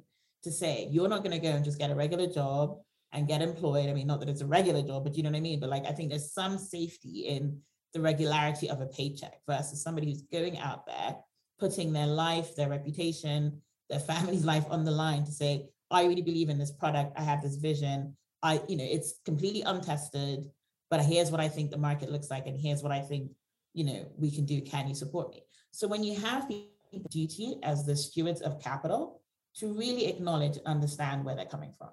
to 0.43 0.51
say 0.51 0.87
you're 0.91 1.09
not 1.09 1.23
going 1.23 1.39
to 1.39 1.39
go 1.39 1.49
and 1.49 1.63
just 1.63 1.79
get 1.79 1.91
a 1.91 1.95
regular 1.95 2.27
job 2.27 2.77
and 3.13 3.27
get 3.27 3.41
employed. 3.41 3.89
I 3.89 3.93
mean, 3.93 4.07
not 4.07 4.19
that 4.19 4.29
it's 4.29 4.41
a 4.41 4.47
regular 4.47 4.81
job, 4.81 5.03
but 5.03 5.15
you 5.15 5.23
know 5.23 5.29
what 5.29 5.37
I 5.37 5.41
mean? 5.41 5.59
But 5.59 5.69
like, 5.69 5.85
I 5.85 5.91
think 5.91 6.09
there's 6.09 6.33
some 6.33 6.57
safety 6.57 7.27
in 7.27 7.59
the 7.93 8.01
regularity 8.01 8.69
of 8.69 8.81
a 8.81 8.87
paycheck 8.87 9.39
versus 9.47 9.81
somebody 9.81 10.07
who's 10.07 10.23
going 10.23 10.57
out 10.59 10.85
there, 10.85 11.15
putting 11.59 11.93
their 11.93 12.07
life, 12.07 12.55
their 12.55 12.69
reputation, 12.69 13.61
their 13.89 13.99
family's 13.99 14.45
life 14.53 14.65
on 14.69 14.83
the 14.83 14.91
line 14.91 15.25
to 15.25 15.31
say, 15.31 15.67
I 15.89 16.05
really 16.05 16.21
believe 16.21 16.49
in 16.49 16.57
this 16.57 16.71
product. 16.71 17.17
I 17.17 17.23
have 17.23 17.41
this 17.41 17.55
vision. 17.55 18.15
I, 18.43 18.61
you 18.67 18.77
know, 18.77 18.87
it's 18.87 19.19
completely 19.25 19.61
untested 19.61 20.49
but 20.89 21.01
here's 21.01 21.31
what 21.31 21.41
I 21.41 21.49
think 21.49 21.71
the 21.71 21.77
market 21.77 22.11
looks 22.11 22.29
like, 22.29 22.47
and 22.47 22.59
here's 22.59 22.81
what 22.81 22.91
I 22.91 23.01
think, 23.01 23.31
you 23.73 23.83
know, 23.83 24.05
we 24.17 24.31
can 24.31 24.45
do. 24.45 24.61
Can 24.61 24.87
you 24.87 24.95
support 24.95 25.31
me? 25.31 25.43
So 25.71 25.87
when 25.87 26.03
you 26.03 26.19
have 26.19 26.47
people 26.47 26.69
duty 27.09 27.57
as 27.63 27.85
the 27.85 27.95
stewards 27.95 28.41
of 28.41 28.61
capital 28.61 29.21
to 29.57 29.73
really 29.73 30.07
acknowledge 30.07 30.57
and 30.57 30.65
understand 30.65 31.25
where 31.25 31.35
they're 31.35 31.45
coming 31.45 31.73
from. 31.77 31.89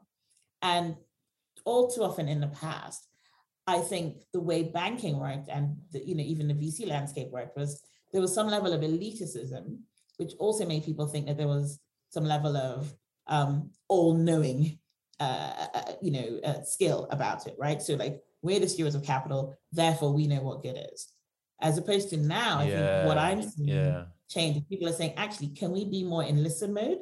And 0.63 0.97
all 1.65 1.89
too 1.91 2.03
often 2.03 2.29
in 2.29 2.41
the 2.41 2.49
past, 2.49 3.09
I 3.67 3.79
think 3.79 4.23
the 4.33 4.41
way 4.41 4.65
banking 4.65 5.19
worked 5.19 5.49
and 5.49 5.77
the, 5.91 6.07
you 6.07 6.15
know 6.15 6.23
even 6.23 6.49
the 6.49 6.55
VC 6.55 6.87
landscape 6.87 7.31
worked 7.31 7.57
was 7.57 7.83
there 8.13 8.21
was 8.21 8.35
some 8.35 8.49
level 8.49 8.73
of 8.73 8.83
elitism, 8.83 9.79
which 10.19 10.33
also 10.39 10.67
made 10.67 10.85
people 10.85 11.07
think 11.07 11.27
that 11.27 11.39
there 11.39 11.49
was 11.49 11.81
some 12.11 12.25
level 12.25 12.57
of 12.57 12.95
um, 13.27 13.71
all-knowing, 13.89 14.79
uh, 15.19 15.67
uh 15.75 15.93
you 16.03 16.13
know, 16.13 16.41
uh, 16.45 16.63
skill 16.63 17.09
about 17.11 17.47
it, 17.47 17.57
right? 17.59 17.81
So 17.81 17.95
like 17.95 18.23
we're 18.45 18.61
the 18.61 18.69
stewards 18.69 18.95
of 18.95 19.03
capital, 19.03 19.57
therefore 19.73 20.13
we 20.13 20.27
know 20.27 20.43
what 20.43 20.63
good 20.63 20.79
is. 20.93 21.09
As 21.63 21.79
opposed 21.79 22.11
to 22.11 22.19
now, 22.19 22.59
I 22.59 22.65
yeah, 22.65 22.97
think 22.99 23.09
what 23.09 23.19
I'm 23.19 23.43
seeing 23.43 23.69
yeah. 23.69 24.05
change, 24.29 24.69
people 24.69 24.87
are 24.87 24.93
saying, 24.93 25.15
actually, 25.17 25.49
can 25.49 25.73
we 25.73 25.87
be 25.87 26.05
more 26.05 26.23
in 26.23 26.43
listen 26.43 26.75
mode? 26.75 26.99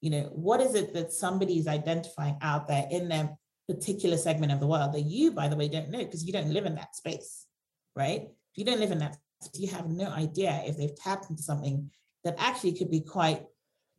You 0.00 0.10
know, 0.10 0.22
what 0.32 0.60
is 0.60 0.74
it 0.74 0.92
that 0.94 1.12
somebody 1.12 1.58
is 1.58 1.68
identifying 1.68 2.38
out 2.42 2.66
there 2.66 2.88
in 2.90 3.08
their 3.08 3.38
particular 3.68 4.16
segment 4.16 4.50
of 4.50 4.58
the 4.58 4.66
world 4.66 4.92
that 4.94 5.02
you, 5.02 5.30
by 5.30 5.46
the 5.46 5.56
way, 5.56 5.68
don't 5.68 5.90
know 5.90 5.98
because 5.98 6.24
you 6.24 6.32
don't 6.32 6.52
live 6.52 6.66
in 6.66 6.74
that 6.74 6.96
space, 6.96 7.46
right? 7.94 8.22
If 8.22 8.56
you 8.58 8.64
don't 8.64 8.80
live 8.80 8.90
in 8.90 8.98
that, 8.98 9.16
you 9.54 9.68
have 9.68 9.88
no 9.88 10.10
idea 10.10 10.60
if 10.66 10.76
they've 10.76 10.96
tapped 10.96 11.30
into 11.30 11.42
something 11.42 11.88
that 12.24 12.34
actually 12.38 12.72
could 12.72 12.90
be 12.90 13.00
quite 13.00 13.44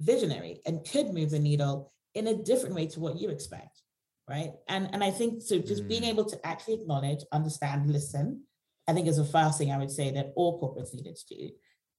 visionary 0.02 0.60
and 0.66 0.86
could 0.92 1.14
move 1.14 1.30
the 1.30 1.40
needle 1.40 1.94
in 2.16 2.28
a 2.28 2.36
different 2.36 2.76
way 2.76 2.88
to 2.88 3.00
what 3.00 3.18
you 3.18 3.30
expect. 3.30 3.82
Right. 4.30 4.51
And 4.70 4.90
and 4.94 5.04
I 5.04 5.12
think 5.12 5.42
so 5.42 5.58
just 5.60 5.84
mm. 5.84 5.90
being 5.90 6.04
able 6.06 6.25
to 6.25 6.48
actually 6.48 6.75
acknowledge, 6.75 7.20
understand, 7.32 7.92
listen, 7.92 8.44
I 8.88 8.94
think 8.94 9.08
is 9.08 9.18
the 9.18 9.25
first 9.25 9.58
thing 9.58 9.72
I 9.72 9.78
would 9.78 9.92
say 9.92 10.12
that 10.12 10.32
all 10.36 10.62
corporates 10.62 10.94
needed 10.94 11.18
to 11.18 11.36
do. 11.36 11.50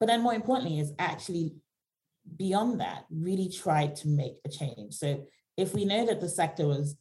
But 0.00 0.06
then 0.06 0.22
more 0.22 0.34
importantly 0.34 0.80
is 0.80 0.92
actually 0.98 1.56
beyond 2.36 2.80
that, 2.80 3.04
really 3.10 3.48
try 3.48 3.88
to 3.88 4.08
make 4.08 4.34
a 4.44 4.48
change. 4.48 4.94
So 4.94 5.26
if 5.56 5.74
we 5.74 5.84
know 5.84 6.06
that 6.06 6.20
the 6.20 6.28
sector 6.28 6.66
was 6.66 6.96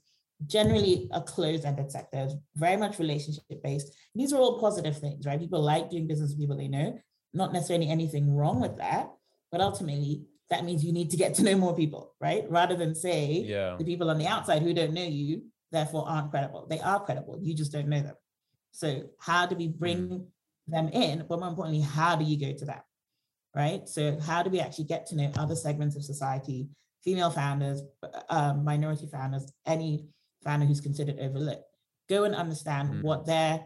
generally 0.47 1.09
a 1.13 1.21
closed-ended 1.21 1.91
sector, 1.91 2.29
very 2.55 2.77
much 2.77 2.99
relationship-based, 2.99 3.95
these 4.15 4.33
are 4.33 4.39
all 4.39 4.59
positive 4.59 4.97
things, 4.97 5.25
right? 5.25 5.39
People 5.39 5.61
like 5.61 5.89
doing 5.89 6.07
business 6.07 6.31
with 6.31 6.39
people 6.39 6.57
they 6.57 6.67
know, 6.67 6.99
not 7.33 7.53
necessarily 7.53 7.89
anything 7.89 8.35
wrong 8.35 8.59
with 8.59 8.77
that, 8.77 9.09
but 9.51 9.61
ultimately 9.61 10.25
that 10.51 10.63
means 10.63 10.85
you 10.85 10.93
need 10.93 11.09
to 11.09 11.17
get 11.17 11.33
to 11.35 11.43
know 11.43 11.55
more 11.55 11.75
people, 11.75 12.13
right? 12.21 12.45
Rather 12.49 12.75
than 12.75 12.93
say 12.93 13.43
yeah. 13.47 13.75
the 13.77 13.83
people 13.83 14.09
on 14.09 14.19
the 14.19 14.27
outside 14.27 14.61
who 14.61 14.73
don't 14.73 14.93
know 14.93 15.03
you, 15.03 15.43
therefore 15.71 16.07
aren't 16.07 16.29
credible. 16.29 16.67
They 16.69 16.79
are 16.79 17.03
credible, 17.03 17.39
you 17.41 17.55
just 17.55 17.71
don't 17.71 17.87
know 17.87 18.01
them. 18.01 18.15
So 18.71 19.09
how 19.19 19.47
do 19.47 19.55
we 19.55 19.67
bring 19.67 20.07
mm. 20.07 20.25
them 20.67 20.89
in? 20.89 21.25
But 21.27 21.39
more 21.39 21.49
importantly, 21.49 21.81
how 21.81 22.15
do 22.15 22.23
you 22.23 22.39
go 22.39 22.53
to 22.57 22.65
that? 22.65 22.85
right? 23.55 23.87
So 23.87 24.19
how 24.19 24.43
do 24.43 24.49
we 24.49 24.59
actually 24.59 24.85
get 24.85 25.05
to 25.07 25.15
know 25.15 25.31
other 25.37 25.55
segments 25.55 25.95
of 25.95 26.03
society, 26.03 26.67
female 27.03 27.29
founders, 27.29 27.81
um, 28.29 28.63
minority 28.63 29.07
founders, 29.11 29.51
any 29.65 30.05
founder 30.43 30.65
who's 30.65 30.81
considered 30.81 31.19
overlooked? 31.19 31.63
Go 32.09 32.23
and 32.23 32.35
understand 32.35 32.89
mm. 32.89 33.01
what 33.01 33.25
their 33.25 33.65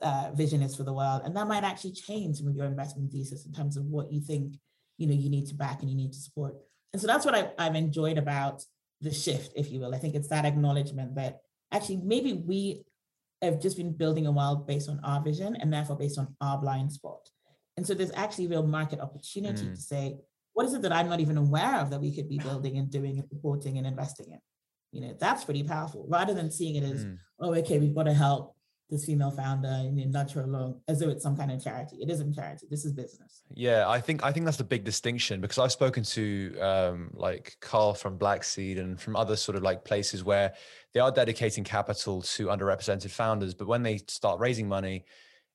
uh, 0.00 0.30
vision 0.34 0.62
is 0.62 0.74
for 0.74 0.82
the 0.82 0.92
world, 0.92 1.22
and 1.24 1.36
that 1.36 1.48
might 1.48 1.64
actually 1.64 1.92
change 1.92 2.36
some 2.38 2.48
of 2.48 2.56
your 2.56 2.66
investment 2.66 3.10
thesis 3.12 3.46
in 3.46 3.52
terms 3.52 3.76
of 3.76 3.84
what 3.84 4.12
you 4.12 4.20
think 4.20 4.54
you 4.98 5.06
know 5.06 5.14
you 5.14 5.30
need 5.30 5.46
to 5.48 5.54
back 5.54 5.80
and 5.80 5.90
you 5.90 5.96
need 5.96 6.12
to 6.12 6.18
support. 6.18 6.54
And 6.92 7.00
so 7.00 7.06
that's 7.06 7.24
what 7.24 7.34
I, 7.34 7.50
I've 7.58 7.74
enjoyed 7.74 8.18
about 8.18 8.62
the 9.00 9.12
shift, 9.12 9.52
if 9.56 9.70
you 9.70 9.80
will. 9.80 9.94
I 9.94 9.98
think 9.98 10.14
it's 10.14 10.28
that 10.28 10.44
acknowledgement 10.44 11.16
that 11.16 11.40
actually 11.72 11.96
maybe 11.96 12.32
we 12.32 12.84
have 13.42 13.60
just 13.60 13.76
been 13.76 13.92
building 13.92 14.26
a 14.26 14.32
world 14.32 14.66
based 14.66 14.88
on 14.88 15.00
our 15.04 15.22
vision 15.22 15.56
and 15.56 15.72
therefore 15.72 15.96
based 15.96 16.18
on 16.18 16.34
our 16.40 16.58
blind 16.58 16.92
spot. 16.92 17.28
And 17.76 17.86
so 17.86 17.94
there's 17.94 18.12
actually 18.14 18.46
real 18.46 18.66
market 18.66 19.00
opportunity 19.00 19.66
mm. 19.66 19.74
to 19.74 19.80
say, 19.80 20.16
what 20.52 20.66
is 20.66 20.74
it 20.74 20.82
that 20.82 20.92
I'm 20.92 21.08
not 21.08 21.20
even 21.20 21.36
aware 21.36 21.80
of 21.80 21.90
that 21.90 22.00
we 22.00 22.14
could 22.14 22.28
be 22.28 22.38
building 22.38 22.78
and 22.78 22.90
doing 22.90 23.18
and 23.18 23.28
supporting 23.28 23.76
and 23.78 23.86
investing 23.86 24.30
in? 24.30 24.38
You 24.92 25.00
know, 25.00 25.16
that's 25.18 25.44
pretty 25.44 25.64
powerful 25.64 26.06
rather 26.08 26.32
than 26.32 26.52
seeing 26.52 26.76
it 26.76 26.84
as, 26.84 27.04
mm. 27.04 27.18
oh, 27.40 27.54
okay, 27.54 27.78
we've 27.78 27.94
got 27.94 28.04
to 28.04 28.14
help 28.14 28.53
this 28.90 29.06
female 29.06 29.30
founder 29.30 29.68
and 29.68 29.96
nudge 30.12 30.32
her 30.32 30.74
as 30.88 31.00
though 31.00 31.08
it's 31.08 31.22
some 31.22 31.36
kind 31.36 31.50
of 31.50 31.62
charity. 31.62 31.96
It 32.00 32.10
isn't 32.10 32.34
charity. 32.34 32.66
This 32.70 32.84
is 32.84 32.92
business. 32.92 33.42
Yeah, 33.54 33.88
I 33.88 34.00
think 34.00 34.22
I 34.22 34.30
think 34.30 34.44
that's 34.44 34.58
the 34.58 34.64
big 34.64 34.84
distinction 34.84 35.40
because 35.40 35.58
I've 35.58 35.72
spoken 35.72 36.04
to 36.04 36.58
um, 36.60 37.10
like 37.14 37.56
Carl 37.60 37.94
from 37.94 38.18
Blackseed 38.18 38.78
and 38.78 39.00
from 39.00 39.16
other 39.16 39.36
sort 39.36 39.56
of 39.56 39.62
like 39.62 39.84
places 39.84 40.22
where 40.22 40.54
they 40.92 41.00
are 41.00 41.10
dedicating 41.10 41.64
capital 41.64 42.22
to 42.22 42.46
underrepresented 42.46 43.10
founders, 43.10 43.54
but 43.54 43.66
when 43.66 43.82
they 43.82 43.98
start 44.08 44.38
raising 44.38 44.68
money, 44.68 45.04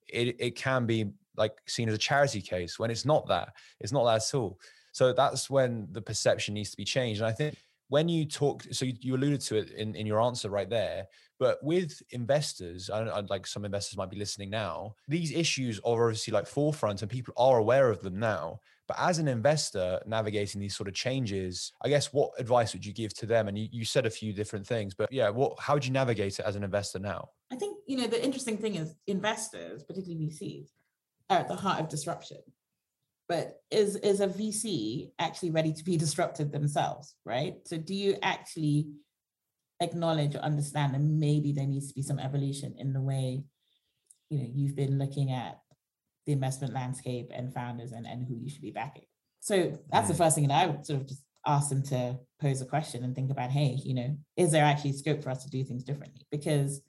it, 0.07 0.35
it 0.39 0.55
can 0.55 0.85
be 0.85 1.11
like 1.37 1.53
seen 1.65 1.87
as 1.87 1.95
a 1.95 1.99
charity 1.99 2.41
case 2.41 2.77
when 2.79 2.91
it's 2.91 3.05
not 3.05 3.27
that. 3.27 3.53
It's 3.79 3.91
not 3.91 4.05
that 4.05 4.23
at 4.23 4.35
all. 4.35 4.59
So 4.91 5.13
that's 5.13 5.49
when 5.49 5.87
the 5.91 6.01
perception 6.01 6.55
needs 6.55 6.71
to 6.71 6.77
be 6.77 6.83
changed. 6.83 7.21
And 7.21 7.27
I 7.27 7.31
think 7.31 7.55
when 7.89 8.07
you 8.07 8.25
talk, 8.25 8.65
so 8.71 8.85
you, 8.85 8.93
you 9.01 9.15
alluded 9.15 9.41
to 9.41 9.57
it 9.57 9.71
in, 9.71 9.95
in 9.95 10.05
your 10.05 10.21
answer 10.21 10.49
right 10.49 10.69
there, 10.69 11.07
but 11.39 11.57
with 11.63 12.01
investors, 12.11 12.89
I, 12.89 12.99
I 13.01 13.19
like 13.21 13.47
some 13.47 13.65
investors 13.65 13.97
might 13.97 14.11
be 14.11 14.17
listening 14.17 14.49
now. 14.49 14.95
These 15.07 15.31
issues 15.31 15.79
are 15.79 16.05
obviously 16.05 16.31
like 16.31 16.47
forefront, 16.47 17.01
and 17.01 17.09
people 17.09 17.33
are 17.35 17.57
aware 17.57 17.89
of 17.89 18.01
them 18.01 18.19
now. 18.19 18.59
But 18.87 18.97
as 18.99 19.19
an 19.19 19.27
investor 19.27 19.99
navigating 20.05 20.61
these 20.61 20.75
sort 20.75 20.87
of 20.87 20.93
changes, 20.93 21.71
I 21.83 21.89
guess 21.89 22.13
what 22.13 22.31
advice 22.37 22.73
would 22.73 22.85
you 22.85 22.93
give 22.93 23.13
to 23.15 23.25
them? 23.25 23.47
And 23.47 23.57
you, 23.57 23.67
you 23.71 23.85
said 23.85 24.05
a 24.05 24.09
few 24.09 24.33
different 24.33 24.65
things, 24.65 24.93
but 24.93 25.11
yeah, 25.11 25.29
what 25.29 25.59
how 25.59 25.73
would 25.73 25.85
you 25.85 25.91
navigate 25.91 26.39
it 26.39 26.45
as 26.45 26.55
an 26.55 26.63
investor 26.63 26.99
now? 26.99 27.29
I 27.51 27.55
think 27.55 27.77
you 27.87 27.97
know 27.97 28.07
the 28.07 28.23
interesting 28.23 28.57
thing 28.57 28.75
is 28.75 28.95
investors, 29.07 29.83
particularly 29.83 30.27
VCs, 30.27 30.69
are 31.29 31.39
at 31.39 31.47
the 31.47 31.55
heart 31.55 31.79
of 31.79 31.89
disruption. 31.89 32.37
But 33.29 33.61
is 33.71 33.95
is 33.97 34.19
a 34.19 34.27
VC 34.27 35.11
actually 35.19 35.51
ready 35.51 35.71
to 35.71 35.83
be 35.83 35.95
disrupted 36.05 36.51
themselves, 36.51 37.15
right? 37.25 37.55
So 37.65 37.77
do 37.77 37.95
you 37.95 38.17
actually 38.21 38.87
acknowledge 39.79 40.35
or 40.35 40.39
understand 40.39 40.93
that 40.93 41.01
maybe 41.01 41.53
there 41.53 41.65
needs 41.67 41.87
to 41.87 41.93
be 41.93 42.01
some 42.01 42.19
evolution 42.19 42.75
in 42.77 42.91
the 42.91 42.99
way 42.99 43.41
you 44.29 44.39
know 44.39 44.47
you've 44.53 44.75
been 44.75 44.97
looking 44.97 45.31
at 45.31 45.59
the 46.25 46.33
investment 46.33 46.73
landscape 46.73 47.31
and 47.33 47.53
founders 47.53 47.91
and, 47.91 48.05
and 48.05 48.27
who 48.27 48.35
you 48.35 48.49
should 48.49 48.61
be 48.61 48.71
backing. 48.71 49.05
So 49.39 49.79
that's 49.91 50.09
the 50.09 50.13
mm. 50.13 50.17
first 50.17 50.35
thing 50.35 50.47
that 50.47 50.63
I 50.63 50.67
would 50.67 50.85
sort 50.85 51.01
of 51.01 51.07
just 51.07 51.23
ask 51.45 51.69
them 51.69 51.81
to 51.83 52.19
pose 52.39 52.61
a 52.61 52.65
question 52.65 53.03
and 53.03 53.15
think 53.15 53.31
about, 53.31 53.49
hey, 53.49 53.79
you 53.83 53.95
know, 53.95 54.17
is 54.37 54.51
there 54.51 54.63
actually 54.63 54.93
scope 54.93 55.23
for 55.23 55.29
us 55.29 55.43
to 55.43 55.49
do 55.49 55.63
things 55.63 55.83
differently? 55.83 56.27
Because 56.29 56.81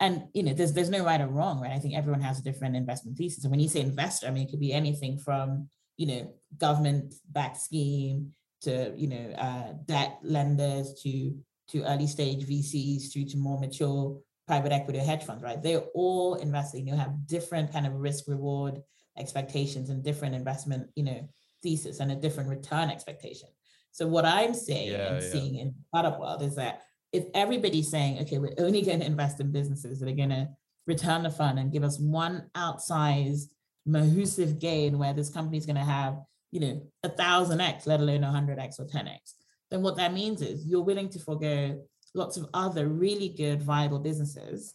and 0.00 0.24
you 0.32 0.42
know 0.42 0.52
there's 0.52 0.72
there's 0.72 0.90
no 0.90 1.04
right 1.04 1.20
or 1.20 1.28
wrong 1.28 1.60
right? 1.60 1.72
I 1.72 1.78
think 1.78 1.94
everyone 1.94 2.20
has 2.20 2.38
a 2.38 2.42
different 2.42 2.76
investment 2.76 3.16
thesis. 3.16 3.44
And 3.44 3.50
when 3.50 3.60
you 3.60 3.68
say 3.68 3.80
investor 3.80 4.26
i 4.26 4.30
mean 4.30 4.46
it 4.46 4.50
could 4.50 4.60
be 4.60 4.72
anything 4.72 5.18
from 5.18 5.68
you 5.96 6.06
know 6.06 6.34
government 6.56 7.14
backed 7.30 7.60
scheme 7.60 8.32
to 8.62 8.92
you 8.96 9.08
know 9.08 9.30
uh, 9.36 9.72
debt 9.86 10.18
lenders 10.22 11.00
to 11.02 11.34
to 11.68 11.82
early 11.84 12.06
stage 12.06 12.46
vcs 12.46 13.12
through 13.12 13.24
to 13.26 13.36
more 13.36 13.58
mature 13.58 14.18
private 14.46 14.72
equity 14.72 14.98
or 14.98 15.02
hedge 15.02 15.24
funds 15.24 15.42
right? 15.42 15.62
They're 15.62 15.84
all 15.94 16.36
investing. 16.36 16.88
You 16.88 16.94
have 16.94 17.26
different 17.26 17.70
kind 17.70 17.86
of 17.86 17.92
risk 17.94 18.24
reward 18.28 18.80
expectations 19.18 19.90
and 19.90 20.02
different 20.02 20.34
investment 20.34 20.88
you 20.94 21.04
know 21.04 21.28
thesis 21.62 22.00
and 22.00 22.12
a 22.12 22.16
different 22.16 22.48
return 22.48 22.88
expectation. 22.88 23.48
So 23.90 24.06
what 24.06 24.24
i'm 24.24 24.54
saying 24.54 24.92
yeah, 24.92 25.12
and 25.12 25.22
yeah. 25.22 25.30
seeing 25.30 25.56
in 25.56 25.68
the 25.68 25.82
startup 25.88 26.20
world 26.20 26.42
is 26.42 26.54
that 26.54 26.82
if 27.12 27.24
everybody's 27.34 27.90
saying, 27.90 28.20
okay, 28.20 28.38
we're 28.38 28.54
only 28.58 28.82
going 28.82 29.00
to 29.00 29.06
invest 29.06 29.40
in 29.40 29.52
businesses 29.52 29.98
that 29.98 30.08
are 30.08 30.14
going 30.14 30.30
to 30.30 30.48
return 30.86 31.22
the 31.22 31.30
fund 31.30 31.58
and 31.58 31.72
give 31.72 31.84
us 31.84 31.98
one 31.98 32.50
outsized 32.56 33.52
massive 33.86 34.58
gain 34.58 34.98
where 34.98 35.14
this 35.14 35.30
company 35.30 35.56
is 35.56 35.66
going 35.66 35.76
to 35.76 35.82
have, 35.82 36.18
you 36.50 36.60
know, 36.60 36.82
a 37.02 37.08
thousand 37.08 37.60
X, 37.60 37.86
let 37.86 38.00
alone 38.00 38.24
a 38.24 38.30
hundred 38.30 38.58
X 38.58 38.78
or 38.78 38.86
10X, 38.86 39.34
then 39.70 39.82
what 39.82 39.96
that 39.96 40.12
means 40.12 40.42
is 40.42 40.66
you're 40.66 40.82
willing 40.82 41.08
to 41.10 41.18
forego 41.18 41.80
lots 42.14 42.36
of 42.36 42.48
other 42.54 42.88
really 42.88 43.28
good 43.28 43.62
viable 43.62 43.98
businesses 43.98 44.74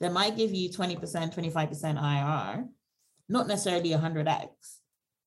that 0.00 0.12
might 0.12 0.36
give 0.36 0.52
you 0.52 0.68
20%, 0.68 1.00
25% 1.00 2.56
IR, 2.56 2.64
not 3.28 3.46
necessarily 3.46 3.90
100X, 3.90 4.48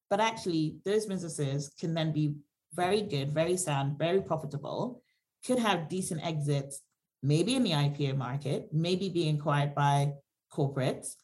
but 0.10 0.20
actually 0.20 0.78
those 0.86 1.06
businesses 1.06 1.74
can 1.80 1.94
then 1.94 2.12
be 2.12 2.36
very 2.74 3.02
good, 3.02 3.34
very 3.34 3.56
sound, 3.56 3.98
very 3.98 4.22
profitable, 4.22 5.02
could 5.46 5.60
have 5.60 5.90
decent 5.90 6.26
exits, 6.26 6.82
maybe 7.22 7.56
in 7.56 7.64
the 7.64 7.72
IPO 7.72 8.18
market, 8.18 8.70
maybe 8.72 9.10
being 9.10 9.36
acquired 9.36 9.76
by 9.76 10.14
corporates, 10.52 11.16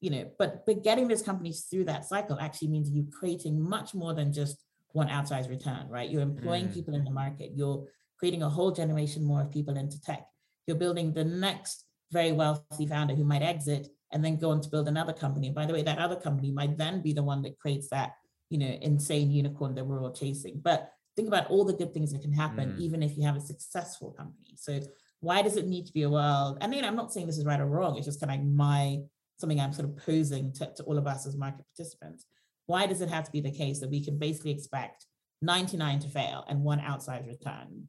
you 0.00 0.10
know, 0.10 0.30
but 0.38 0.64
but 0.66 0.82
getting 0.82 1.08
those 1.08 1.22
companies 1.22 1.66
through 1.70 1.84
that 1.84 2.04
cycle 2.04 2.38
actually 2.40 2.68
means 2.68 2.90
you're 2.90 3.04
creating 3.12 3.60
much 3.60 3.94
more 3.94 4.14
than 4.14 4.32
just 4.32 4.56
one 4.92 5.08
outsized 5.08 5.48
return, 5.48 5.86
right? 5.88 6.10
You're 6.10 6.22
employing 6.22 6.68
mm. 6.68 6.74
people 6.74 6.94
in 6.94 7.04
the 7.04 7.10
market. 7.10 7.52
You're 7.54 7.86
creating 8.18 8.42
a 8.42 8.48
whole 8.48 8.72
generation 8.72 9.24
more 9.24 9.42
of 9.42 9.52
people 9.52 9.76
into 9.76 10.00
tech. 10.00 10.26
You're 10.66 10.76
building 10.76 11.12
the 11.12 11.24
next 11.24 11.84
very 12.10 12.32
wealthy 12.32 12.86
founder 12.86 13.14
who 13.14 13.24
might 13.24 13.42
exit 13.42 13.88
and 14.12 14.24
then 14.24 14.36
go 14.36 14.50
on 14.50 14.60
to 14.60 14.68
build 14.68 14.88
another 14.88 15.12
company. 15.12 15.46
And 15.46 15.54
by 15.54 15.66
the 15.66 15.72
way, 15.72 15.82
that 15.82 15.98
other 15.98 16.16
company 16.16 16.50
might 16.50 16.76
then 16.76 17.02
be 17.02 17.12
the 17.12 17.22
one 17.22 17.42
that 17.42 17.58
creates 17.58 17.88
that, 17.90 18.14
you 18.48 18.58
know, 18.58 18.78
insane 18.82 19.30
unicorn 19.30 19.74
that 19.76 19.86
we're 19.86 20.02
all 20.02 20.12
chasing. 20.12 20.60
But 20.62 20.90
think 21.20 21.28
about 21.28 21.50
all 21.50 21.64
the 21.64 21.74
good 21.74 21.92
things 21.92 22.12
that 22.12 22.22
can 22.22 22.32
happen, 22.32 22.72
mm. 22.72 22.78
even 22.80 23.02
if 23.02 23.16
you 23.16 23.24
have 23.24 23.36
a 23.36 23.40
successful 23.40 24.10
company. 24.12 24.54
So 24.56 24.80
why 25.20 25.42
does 25.42 25.56
it 25.56 25.66
need 25.66 25.86
to 25.86 25.92
be 25.92 26.02
a 26.02 26.10
world? 26.10 26.56
I 26.62 26.66
mean, 26.66 26.82
I'm 26.82 26.96
not 26.96 27.12
saying 27.12 27.26
this 27.26 27.36
is 27.36 27.44
right 27.44 27.60
or 27.60 27.66
wrong. 27.66 27.96
It's 27.96 28.06
just 28.06 28.20
kind 28.20 28.32
of 28.32 28.38
like 28.38 28.46
my 28.46 29.00
something 29.38 29.60
I'm 29.60 29.72
sort 29.72 29.88
of 29.88 29.96
posing 29.98 30.52
to, 30.54 30.72
to 30.76 30.82
all 30.84 30.98
of 30.98 31.06
us 31.06 31.26
as 31.26 31.36
market 31.36 31.64
participants. 31.74 32.24
Why 32.66 32.86
does 32.86 33.00
it 33.00 33.08
have 33.10 33.24
to 33.24 33.32
be 33.32 33.40
the 33.40 33.50
case 33.50 33.80
that 33.80 33.90
we 33.90 34.02
can 34.02 34.18
basically 34.18 34.52
expect 34.52 35.06
99 35.42 36.00
to 36.00 36.08
fail 36.08 36.44
and 36.48 36.62
one 36.62 36.80
outside 36.80 37.26
return, 37.26 37.88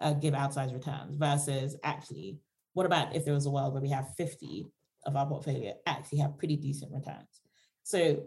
uh, 0.00 0.14
give 0.14 0.34
outside 0.34 0.72
returns 0.72 1.16
versus 1.16 1.76
actually, 1.82 2.38
what 2.74 2.86
about 2.86 3.14
if 3.14 3.24
there 3.24 3.34
was 3.34 3.46
a 3.46 3.50
world 3.50 3.72
where 3.72 3.82
we 3.82 3.90
have 3.90 4.14
50 4.16 4.66
of 5.06 5.16
our 5.16 5.26
portfolio 5.26 5.74
actually 5.86 6.18
have 6.18 6.38
pretty 6.38 6.56
decent 6.56 6.92
returns? 6.92 7.42
So 7.82 8.24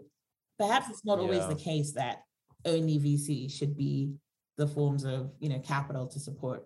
perhaps 0.58 0.90
it's 0.90 1.04
not 1.04 1.18
yeah. 1.18 1.24
always 1.24 1.46
the 1.46 1.54
case 1.54 1.92
that 1.92 2.22
only 2.66 2.98
VC 2.98 3.50
should 3.50 3.76
be 3.76 4.12
the 4.56 4.66
forms 4.66 5.04
of 5.04 5.30
you 5.38 5.48
know 5.48 5.58
capital 5.60 6.06
to 6.06 6.18
support 6.18 6.64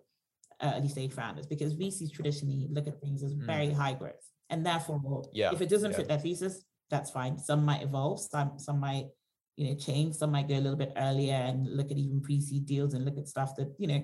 uh, 0.60 0.72
early 0.76 0.88
stage 0.88 1.12
founders 1.12 1.46
because 1.46 1.74
VCs 1.74 2.12
traditionally 2.12 2.68
look 2.70 2.86
at 2.86 3.00
things 3.00 3.22
as 3.22 3.32
very 3.32 3.68
mm. 3.68 3.74
high 3.74 3.94
growth 3.94 4.30
and 4.50 4.64
therefore 4.64 5.24
yeah, 5.32 5.52
if 5.52 5.60
it 5.60 5.68
doesn't 5.68 5.92
yeah. 5.92 5.96
fit 5.96 6.08
their 6.08 6.18
thesis 6.18 6.64
that's 6.90 7.10
fine 7.10 7.38
some 7.38 7.64
might 7.64 7.82
evolve 7.82 8.20
some 8.20 8.58
some 8.58 8.80
might 8.80 9.06
you 9.56 9.68
know 9.68 9.74
change 9.74 10.14
some 10.14 10.30
might 10.30 10.48
go 10.48 10.54
a 10.54 10.60
little 10.60 10.76
bit 10.76 10.92
earlier 10.96 11.34
and 11.34 11.66
look 11.76 11.90
at 11.90 11.96
even 11.96 12.20
pre-seed 12.20 12.66
deals 12.66 12.94
and 12.94 13.04
look 13.04 13.18
at 13.18 13.28
stuff 13.28 13.56
that 13.56 13.72
you 13.78 13.86
know 13.86 14.02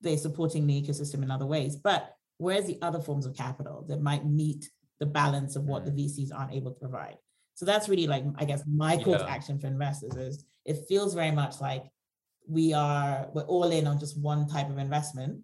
they're 0.00 0.16
supporting 0.16 0.66
the 0.66 0.82
ecosystem 0.82 1.22
in 1.22 1.30
other 1.30 1.46
ways 1.46 1.76
but 1.76 2.14
where's 2.38 2.66
the 2.66 2.78
other 2.82 3.00
forms 3.00 3.26
of 3.26 3.36
capital 3.36 3.84
that 3.88 4.00
might 4.00 4.26
meet 4.26 4.68
the 4.98 5.06
balance 5.06 5.56
of 5.56 5.64
what 5.64 5.84
mm. 5.84 5.86
the 5.86 6.02
VCs 6.02 6.30
aren't 6.34 6.52
able 6.52 6.72
to 6.72 6.80
provide 6.80 7.16
so 7.54 7.66
that's 7.66 7.88
really 7.88 8.06
like 8.06 8.24
i 8.36 8.44
guess 8.44 8.62
my 8.66 8.96
call 8.96 9.12
yeah. 9.12 9.18
to 9.18 9.30
action 9.30 9.58
for 9.58 9.66
investors 9.66 10.16
is 10.16 10.44
it 10.64 10.84
feels 10.88 11.14
very 11.14 11.30
much 11.30 11.60
like 11.60 11.84
we 12.48 12.72
are 12.72 13.28
we're 13.32 13.42
all 13.42 13.70
in 13.70 13.86
on 13.86 13.98
just 13.98 14.18
one 14.18 14.48
type 14.48 14.70
of 14.70 14.78
investment. 14.78 15.40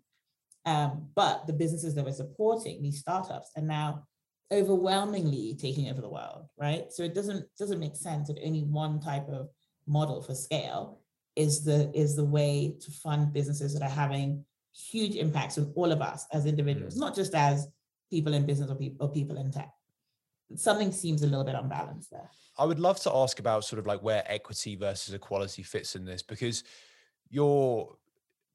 Um, 0.67 1.09
but 1.15 1.47
the 1.47 1.53
businesses 1.53 1.95
that 1.95 2.05
we're 2.05 2.13
supporting, 2.13 2.83
these 2.83 2.99
startups, 2.99 3.51
are 3.57 3.63
now 3.63 4.05
overwhelmingly 4.53 5.57
taking 5.61 5.89
over 5.89 6.01
the 6.01 6.09
world, 6.09 6.47
right? 6.59 6.93
So 6.93 7.03
it 7.03 7.15
doesn't 7.15 7.47
doesn't 7.59 7.81
make 7.81 7.97
sense 7.97 8.29
that 8.29 8.39
only 8.45 8.63
one 8.63 9.01
type 9.01 9.29
of 9.29 9.49
model 9.87 10.23
for 10.23 10.35
scale 10.35 11.01
is 11.37 11.65
the 11.65 11.91
is 11.95 12.17
the 12.17 12.25
way 12.25 12.75
to 12.81 12.91
fund 12.91 13.33
businesses 13.33 13.73
that 13.75 13.83
are 13.83 13.89
having 13.89 14.45
huge 14.91 15.17
impacts 15.17 15.59
on 15.59 15.73
all 15.75 15.91
of 15.91 16.03
us 16.03 16.27
as 16.33 16.47
individuals, 16.47 16.97
mm. 16.97 17.01
not 17.01 17.15
just 17.15 17.35
as 17.35 17.69
people 18.11 18.35
in 18.35 18.47
business 18.47 18.71
or 18.71 18.75
people 18.75 19.07
or 19.07 19.13
people 19.13 19.37
in 19.39 19.51
tech. 19.51 19.73
Something 20.57 20.93
seems 20.93 21.23
a 21.23 21.27
little 21.27 21.45
bit 21.45 21.55
unbalanced 21.55 22.11
there. 22.11 22.31
I 22.59 22.65
would 22.65 22.81
love 22.81 22.99
to 23.01 23.15
ask 23.15 23.39
about 23.39 23.65
sort 23.65 23.79
of 23.79 23.87
like 23.87 24.03
where 24.03 24.25
equity 24.27 24.77
versus 24.77 25.15
equality 25.15 25.63
fits 25.63 25.95
in 25.95 26.05
this 26.05 26.23
because 26.23 26.65
you're 27.31 27.97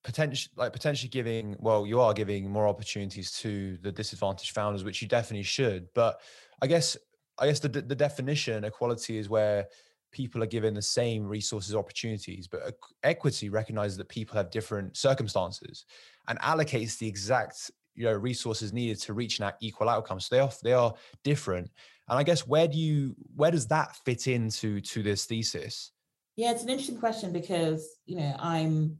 potentially 0.03 0.51
like 0.57 0.73
potentially 0.73 1.09
giving 1.09 1.55
well 1.59 1.85
you 1.87 1.99
are 1.99 2.13
giving 2.13 2.49
more 2.49 2.67
opportunities 2.67 3.31
to 3.31 3.77
the 3.81 3.91
disadvantaged 3.91 4.51
founders 4.51 4.83
which 4.83 5.01
you 5.01 5.07
definitely 5.07 5.43
should 5.43 5.87
but 5.93 6.19
i 6.61 6.67
guess 6.67 6.97
i 7.39 7.47
guess 7.47 7.59
the, 7.59 7.69
the 7.69 7.95
definition 7.95 8.65
equality 8.65 9.17
is 9.17 9.29
where 9.29 9.65
people 10.11 10.43
are 10.43 10.47
given 10.47 10.73
the 10.73 10.81
same 10.81 11.25
resources 11.25 11.73
opportunities 11.73 12.47
but 12.47 12.73
equity 13.03 13.49
recognizes 13.49 13.97
that 13.97 14.09
people 14.09 14.35
have 14.35 14.51
different 14.51 14.95
circumstances 14.95 15.85
and 16.27 16.37
allocates 16.39 16.97
the 16.97 17.07
exact 17.07 17.71
you 17.95 18.03
know 18.03 18.13
resources 18.13 18.73
needed 18.73 18.99
to 18.99 19.13
reach 19.13 19.39
an 19.39 19.51
equal 19.61 19.87
outcome 19.87 20.19
so 20.19 20.35
they 20.35 20.41
are 20.41 20.51
they 20.63 20.73
are 20.73 20.93
different 21.23 21.71
and 22.09 22.19
i 22.19 22.23
guess 22.23 22.45
where 22.45 22.67
do 22.67 22.77
you 22.77 23.15
where 23.35 23.51
does 23.51 23.67
that 23.67 23.95
fit 24.03 24.27
into 24.27 24.81
to 24.81 25.01
this 25.01 25.25
thesis 25.25 25.92
yeah 26.35 26.51
it's 26.51 26.63
an 26.63 26.69
interesting 26.69 26.99
question 26.99 27.31
because 27.31 27.87
you 28.05 28.17
know 28.17 28.35
i'm 28.39 28.97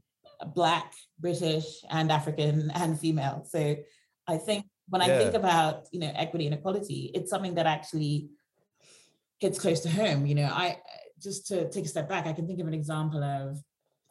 black 0.56 0.94
british 1.20 1.66
and 1.90 2.12
african 2.12 2.72
and 2.76 3.00
female. 3.00 3.46
So 3.48 3.78
i 4.28 4.38
think 4.38 4.66
when 4.90 5.02
yeah. 5.02 5.16
i 5.16 5.18
think 5.18 5.34
about 5.34 5.88
you 5.92 6.00
know 6.00 6.12
equity 6.16 6.46
and 6.46 6.56
equality 6.56 7.12
it's 7.14 7.30
something 7.30 7.56
that 7.56 7.66
actually 7.66 8.30
hits 9.40 9.60
close 9.60 9.82
to 9.82 9.90
home 9.90 10.26
you 10.26 10.36
know. 10.36 10.46
I 10.46 10.78
just 11.22 11.48
to 11.48 11.70
take 11.70 11.86
a 11.86 11.88
step 11.88 12.10
back 12.10 12.28
i 12.28 12.34
can 12.34 12.46
think 12.46 12.60
of 12.60 12.68
an 12.68 12.74
example 12.74 13.24
of 13.24 13.58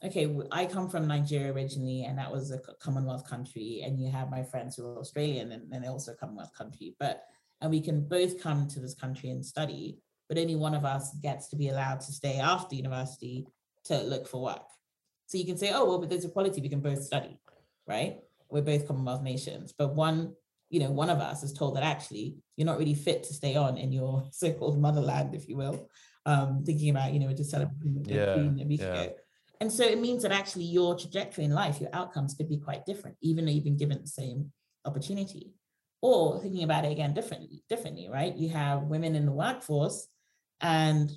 okay 0.02 0.34
i 0.50 0.64
come 0.64 0.88
from 0.88 1.06
nigeria 1.06 1.52
originally 1.52 2.04
and 2.04 2.18
that 2.18 2.32
was 2.32 2.50
a 2.50 2.58
commonwealth 2.80 3.28
country 3.28 3.82
and 3.84 4.00
you 4.00 4.10
have 4.10 4.30
my 4.30 4.42
friends 4.42 4.76
who 4.76 4.86
are 4.86 4.98
australian 4.98 5.52
and, 5.52 5.70
and 5.72 5.84
also 5.84 6.14
commonwealth 6.14 6.52
country 6.56 6.96
but 6.98 7.24
and 7.60 7.70
we 7.70 7.80
can 7.80 8.00
both 8.00 8.42
come 8.42 8.66
to 8.66 8.80
this 8.80 8.94
country 8.94 9.30
and 9.30 9.44
study 9.44 9.98
but 10.28 10.38
only 10.38 10.56
one 10.56 10.74
of 10.74 10.84
us 10.84 11.14
gets 11.22 11.48
to 11.48 11.56
be 11.56 11.68
allowed 11.68 12.00
to 12.00 12.12
stay 12.12 12.38
after 12.38 12.74
university 12.74 13.46
to 13.84 13.98
look 13.98 14.26
for 14.28 14.42
work 14.42 14.62
so 15.32 15.38
you 15.38 15.46
can 15.46 15.56
say, 15.56 15.72
oh, 15.72 15.86
well, 15.86 15.98
but 15.98 16.10
there's 16.10 16.26
equality, 16.26 16.60
we 16.60 16.68
can 16.68 16.80
both 16.80 17.02
study, 17.02 17.38
right? 17.86 18.18
We're 18.50 18.60
both 18.60 18.86
Commonwealth 18.86 19.22
nations. 19.22 19.72
But 19.76 19.94
one, 19.94 20.34
you 20.68 20.78
know, 20.78 20.90
one 20.90 21.08
of 21.08 21.20
us 21.20 21.42
is 21.42 21.54
told 21.54 21.76
that 21.76 21.84
actually 21.84 22.36
you're 22.54 22.66
not 22.66 22.78
really 22.78 22.92
fit 22.92 23.22
to 23.22 23.32
stay 23.32 23.56
on 23.56 23.78
in 23.78 23.92
your 23.92 24.24
so-called 24.30 24.78
motherland, 24.78 25.34
if 25.34 25.48
you 25.48 25.56
will. 25.56 25.88
Um, 26.26 26.62
thinking 26.66 26.90
about, 26.90 27.14
you 27.14 27.18
know, 27.18 27.28
we're 27.28 27.34
just 27.34 27.50
celebrating 27.50 28.04
yeah, 28.04 28.34
a 28.34 28.66
week 28.66 28.82
yeah. 28.82 28.92
ago. 28.92 29.14
And 29.62 29.72
so 29.72 29.84
it 29.84 29.98
means 29.98 30.22
that 30.22 30.32
actually 30.32 30.64
your 30.64 30.98
trajectory 30.98 31.44
in 31.44 31.52
life, 31.52 31.80
your 31.80 31.88
outcomes 31.94 32.34
could 32.34 32.50
be 32.50 32.58
quite 32.58 32.84
different, 32.84 33.16
even 33.22 33.46
though 33.46 33.52
you've 33.52 33.64
been 33.64 33.78
given 33.78 34.02
the 34.02 34.08
same 34.08 34.52
opportunity. 34.84 35.54
Or 36.02 36.40
thinking 36.40 36.64
about 36.64 36.84
it 36.84 36.92
again 36.92 37.14
differently, 37.14 37.62
differently, 37.68 38.08
right? 38.10 38.36
You 38.36 38.50
have 38.50 38.82
women 38.82 39.14
in 39.14 39.24
the 39.24 39.32
workforce 39.32 40.08
and 40.60 41.10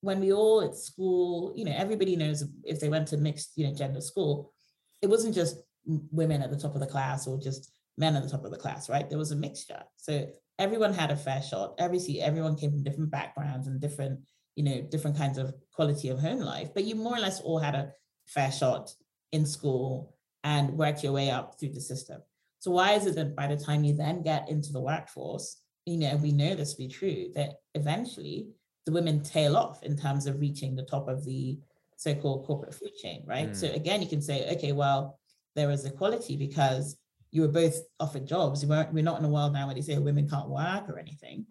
when 0.00 0.20
we 0.20 0.32
all 0.32 0.60
at 0.62 0.76
school, 0.76 1.54
you 1.56 1.64
know, 1.64 1.72
everybody 1.74 2.14
knows 2.14 2.44
if 2.64 2.78
they 2.78 2.90
went 2.90 3.08
to 3.08 3.16
mixed, 3.16 3.52
you 3.56 3.66
know, 3.66 3.74
gender 3.74 4.02
school, 4.02 4.52
it 5.00 5.06
wasn't 5.06 5.34
just 5.34 5.56
women 5.86 6.42
at 6.42 6.50
the 6.50 6.58
top 6.58 6.74
of 6.74 6.80
the 6.80 6.86
class 6.86 7.26
or 7.26 7.38
just 7.40 7.72
men 7.96 8.14
at 8.14 8.22
the 8.22 8.28
top 8.28 8.44
of 8.44 8.50
the 8.50 8.58
class, 8.58 8.90
right? 8.90 9.08
There 9.08 9.18
was 9.18 9.32
a 9.32 9.36
mixture. 9.36 9.82
So 9.96 10.28
everyone 10.58 10.92
had 10.92 11.10
a 11.10 11.16
fair 11.16 11.42
shot. 11.42 11.74
Every 11.78 11.98
see 11.98 12.20
everyone 12.20 12.56
came 12.56 12.70
from 12.70 12.82
different 12.82 13.10
backgrounds 13.10 13.66
and 13.66 13.80
different, 13.80 14.20
you 14.56 14.64
know, 14.64 14.82
different 14.82 15.16
kinds 15.16 15.38
of 15.38 15.54
quality 15.72 16.10
of 16.10 16.20
home 16.20 16.40
life, 16.40 16.68
but 16.74 16.84
you 16.84 16.94
more 16.96 17.16
or 17.16 17.20
less 17.20 17.40
all 17.40 17.58
had 17.58 17.74
a 17.74 17.92
fair 18.26 18.52
shot 18.52 18.92
in 19.32 19.46
school 19.46 20.14
and 20.42 20.76
worked 20.76 21.02
your 21.02 21.12
way 21.12 21.30
up 21.30 21.58
through 21.58 21.72
the 21.72 21.80
system. 21.80 22.20
So 22.64 22.70
why 22.70 22.92
is 22.92 23.04
it 23.04 23.14
that 23.16 23.36
by 23.36 23.46
the 23.46 23.58
time 23.58 23.84
you 23.84 23.94
then 23.94 24.22
get 24.22 24.48
into 24.48 24.72
the 24.72 24.80
workforce, 24.80 25.60
you 25.84 25.98
know, 25.98 26.16
we 26.16 26.32
know 26.32 26.54
this 26.54 26.72
to 26.72 26.78
be 26.78 26.88
true, 26.88 27.26
that 27.34 27.56
eventually 27.74 28.46
the 28.86 28.92
women 28.92 29.22
tail 29.22 29.54
off 29.54 29.82
in 29.82 29.98
terms 29.98 30.26
of 30.26 30.40
reaching 30.40 30.74
the 30.74 30.86
top 30.86 31.06
of 31.06 31.26
the 31.26 31.58
so-called 31.98 32.46
corporate 32.46 32.72
food 32.72 32.94
chain, 32.96 33.22
right? 33.26 33.50
Mm. 33.50 33.54
So 33.54 33.66
again, 33.66 34.00
you 34.00 34.08
can 34.08 34.22
say, 34.22 34.50
okay, 34.56 34.72
well, 34.72 35.18
there 35.54 35.70
is 35.70 35.84
equality 35.84 36.38
because 36.38 36.96
you 37.32 37.42
were 37.42 37.48
both 37.48 37.76
offered 38.00 38.26
jobs. 38.26 38.64
We're, 38.64 38.88
we're 38.90 39.04
not 39.04 39.18
in 39.18 39.26
a 39.26 39.28
world 39.28 39.52
now 39.52 39.66
where 39.66 39.74
they 39.74 39.82
say 39.82 39.98
women 39.98 40.26
can't 40.26 40.48
work 40.48 40.88
or 40.88 40.98
anything, 40.98 41.44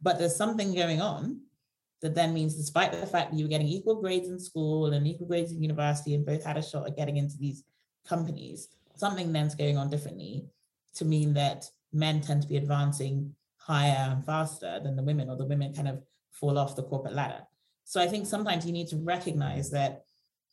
but 0.00 0.20
there's 0.20 0.36
something 0.36 0.72
going 0.72 1.00
on 1.00 1.40
that 2.00 2.14
then 2.14 2.32
means 2.32 2.54
despite 2.54 2.92
the 2.92 2.98
fact 3.08 3.32
that 3.32 3.36
you 3.36 3.44
were 3.44 3.50
getting 3.50 3.66
equal 3.66 4.00
grades 4.00 4.28
in 4.28 4.38
school 4.38 4.86
and 4.86 5.04
equal 5.04 5.26
grades 5.26 5.50
in 5.50 5.60
university 5.60 6.14
and 6.14 6.24
both 6.24 6.44
had 6.44 6.56
a 6.56 6.62
shot 6.62 6.86
at 6.86 6.96
getting 6.96 7.16
into 7.16 7.36
these 7.38 7.64
companies, 8.06 8.68
something 8.94 9.32
then's 9.32 9.56
going 9.56 9.76
on 9.76 9.90
differently 9.90 10.44
to 10.94 11.04
mean 11.04 11.34
that 11.34 11.64
men 11.92 12.20
tend 12.20 12.42
to 12.42 12.48
be 12.48 12.56
advancing 12.56 13.34
higher 13.56 14.10
and 14.12 14.24
faster 14.24 14.80
than 14.82 14.96
the 14.96 15.02
women, 15.02 15.28
or 15.30 15.36
the 15.36 15.46
women 15.46 15.74
kind 15.74 15.88
of 15.88 16.02
fall 16.32 16.58
off 16.58 16.76
the 16.76 16.82
corporate 16.82 17.14
ladder. 17.14 17.42
So 17.84 18.00
I 18.00 18.06
think 18.06 18.26
sometimes 18.26 18.66
you 18.66 18.72
need 18.72 18.88
to 18.88 18.96
recognize 18.96 19.70
that 19.70 20.04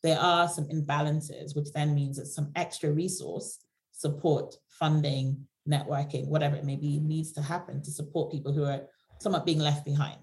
there 0.02 0.18
are 0.18 0.48
some 0.48 0.66
imbalances, 0.68 1.56
which 1.56 1.72
then 1.72 1.94
means 1.94 2.16
that 2.16 2.26
some 2.26 2.52
extra 2.54 2.90
resource, 2.90 3.58
support, 3.92 4.54
funding, 4.68 5.46
networking, 5.68 6.26
whatever 6.28 6.56
it 6.56 6.64
may 6.64 6.76
be, 6.76 7.00
needs 7.00 7.32
to 7.32 7.42
happen 7.42 7.82
to 7.82 7.90
support 7.90 8.32
people 8.32 8.52
who 8.52 8.64
are 8.64 8.82
somewhat 9.18 9.46
being 9.46 9.58
left 9.58 9.84
behind. 9.84 10.20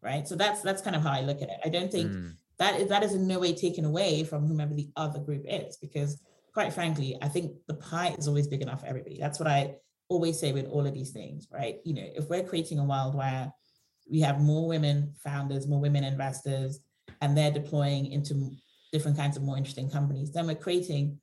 Right. 0.00 0.28
So 0.28 0.36
that's 0.36 0.62
that's 0.62 0.80
kind 0.80 0.94
of 0.94 1.02
how 1.02 1.10
I 1.10 1.22
look 1.22 1.42
at 1.42 1.48
it. 1.48 1.58
I 1.64 1.68
don't 1.68 1.90
think 1.90 2.12
mm. 2.12 2.32
that 2.58 2.80
is 2.80 2.88
that 2.88 3.02
is 3.02 3.14
in 3.14 3.26
no 3.26 3.40
way 3.40 3.52
taken 3.52 3.84
away 3.84 4.22
from 4.22 4.46
whomever 4.46 4.72
the 4.72 4.88
other 4.96 5.18
group 5.18 5.44
is, 5.46 5.76
because 5.76 6.22
quite 6.52 6.72
frankly, 6.72 7.16
I 7.22 7.28
think 7.28 7.52
the 7.66 7.74
pie 7.74 8.14
is 8.18 8.28
always 8.28 8.46
big 8.46 8.62
enough 8.62 8.80
for 8.80 8.86
everybody. 8.86 9.18
That's 9.18 9.38
what 9.38 9.48
I 9.48 9.76
always 10.08 10.38
say 10.38 10.52
with 10.52 10.66
all 10.66 10.86
of 10.86 10.94
these 10.94 11.10
things, 11.10 11.46
right? 11.52 11.78
You 11.84 11.94
know, 11.94 12.08
if 12.16 12.28
we're 12.28 12.42
creating 12.42 12.78
a 12.78 12.84
world 12.84 13.14
where 13.14 13.52
we 14.10 14.20
have 14.20 14.40
more 14.40 14.66
women 14.66 15.14
founders, 15.22 15.68
more 15.68 15.80
women 15.80 16.04
investors, 16.04 16.80
and 17.20 17.36
they're 17.36 17.50
deploying 17.50 18.06
into 18.06 18.50
different 18.92 19.16
kinds 19.16 19.36
of 19.36 19.42
more 19.42 19.56
interesting 19.56 19.90
companies, 19.90 20.32
then 20.32 20.46
we're 20.46 20.54
creating 20.54 21.20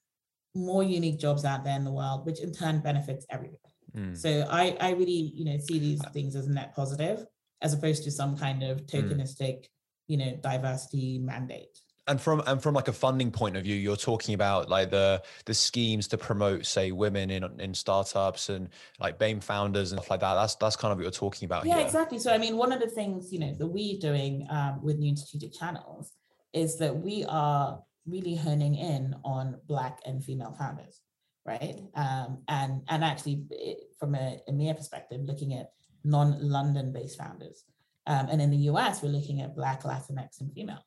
more 0.53 0.83
unique 0.83 1.19
jobs 1.19 1.45
out 1.45 1.63
there 1.63 1.75
in 1.75 1.83
the 1.83 1.91
world, 1.91 2.25
which 2.25 2.39
in 2.39 2.53
turn 2.53 2.79
benefits 2.79 3.25
everybody. 3.29 3.59
Mm. 3.95 4.15
So 4.15 4.47
I, 4.49 4.77
I 4.79 4.91
really, 4.91 5.31
you 5.33 5.45
know, 5.45 5.57
see 5.57 5.79
these 5.79 6.01
things 6.13 6.35
as 6.35 6.47
net 6.47 6.75
positive, 6.75 7.25
as 7.61 7.73
opposed 7.73 8.03
to 8.03 8.11
some 8.11 8.37
kind 8.37 8.63
of 8.63 8.79
hmm. 8.79 8.85
tokenistic, 8.85 9.39
mm. 9.39 9.67
you 10.07 10.17
know, 10.17 10.37
diversity 10.41 11.19
mandate 11.19 11.77
and 12.07 12.21
from 12.21 12.41
and 12.45 12.61
from 12.61 12.75
like 12.75 12.87
a 12.87 12.93
funding 12.93 13.31
point 13.31 13.57
of 13.57 13.63
view 13.63 13.75
you're 13.75 13.95
talking 13.95 14.35
about 14.35 14.69
like 14.69 14.91
the 14.91 15.21
the 15.45 15.53
schemes 15.53 16.07
to 16.07 16.17
promote 16.17 16.65
say 16.65 16.91
women 16.91 17.29
in 17.29 17.43
in 17.59 17.73
startups 17.73 18.49
and 18.49 18.69
like 18.99 19.17
BAME 19.17 19.43
founders 19.43 19.91
and 19.91 19.99
stuff 19.99 20.11
like 20.11 20.19
that. 20.19 20.35
That's 20.35 20.55
that's 20.55 20.75
kind 20.75 20.91
of 20.91 20.97
what 20.97 21.03
you're 21.03 21.11
talking 21.11 21.45
about 21.45 21.65
yeah 21.65 21.77
here. 21.77 21.85
exactly. 21.85 22.19
So 22.19 22.31
i 22.31 22.37
mean 22.37 22.57
one 22.57 22.71
of 22.71 22.79
the 22.79 22.87
things 22.87 23.33
you 23.33 23.39
know 23.39 23.53
that 23.53 23.67
we're 23.67 23.99
doing 23.99 24.47
um, 24.49 24.83
with 24.83 24.97
new 24.97 25.15
strategic 25.15 25.57
channels 25.57 26.11
is 26.53 26.77
that 26.77 26.95
we 26.95 27.25
are 27.27 27.81
really 28.07 28.35
honing 28.35 28.75
in 28.75 29.15
on 29.23 29.57
black 29.67 29.99
and 30.05 30.23
female 30.23 30.55
founders 30.57 31.01
right? 31.45 31.79
Um, 31.93 32.39
and 32.47 32.81
and 32.89 33.03
actually 33.03 33.45
it, 33.51 33.77
from 33.99 34.15
a 34.15 34.39
EMEA 34.49 34.75
perspective 34.75 35.21
looking 35.21 35.53
at 35.53 35.71
non-london 36.03 36.91
based 36.91 37.17
founders. 37.17 37.63
Um, 38.07 38.27
and 38.29 38.41
in 38.41 38.51
the 38.51 38.57
us 38.57 39.01
we're 39.01 39.09
looking 39.09 39.41
at 39.41 39.55
black 39.55 39.83
latinx 39.83 40.41
and 40.41 40.53
female 40.53 40.83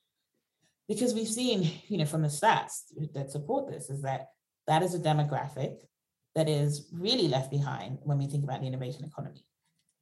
because 0.88 1.14
we've 1.14 1.28
seen, 1.28 1.70
you 1.88 1.98
know, 1.98 2.06
from 2.06 2.22
the 2.22 2.28
stats 2.28 2.84
that 3.14 3.30
support 3.30 3.70
this, 3.70 3.90
is 3.90 4.02
that 4.02 4.28
that 4.66 4.82
is 4.82 4.94
a 4.94 4.98
demographic 4.98 5.76
that 6.34 6.48
is 6.48 6.88
really 6.92 7.28
left 7.28 7.50
behind 7.50 7.98
when 8.02 8.18
we 8.18 8.26
think 8.26 8.44
about 8.44 8.60
the 8.60 8.66
innovation 8.66 9.04
economy. 9.04 9.44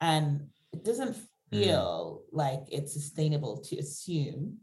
And 0.00 0.48
it 0.72 0.84
doesn't 0.84 1.16
hmm. 1.16 1.22
feel 1.50 2.22
mm. 2.22 2.36
like 2.36 2.60
it's 2.70 2.92
sustainable 2.92 3.58
to 3.62 3.78
assume 3.78 4.58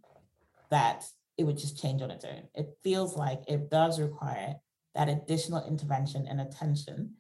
that 0.70 1.06
it 1.38 1.44
would 1.44 1.58
just 1.58 1.82
change 1.82 2.02
on 2.02 2.12
its 2.12 2.26
own. 2.26 2.44
It 2.54 2.68
feels 2.84 3.16
like 3.16 3.42
it 3.48 3.70
does 3.70 4.00
require 4.00 4.56
that 4.96 5.10
additional 5.10 5.66
intervention 5.68 6.28
and 6.28 6.40
attention 6.40 7.16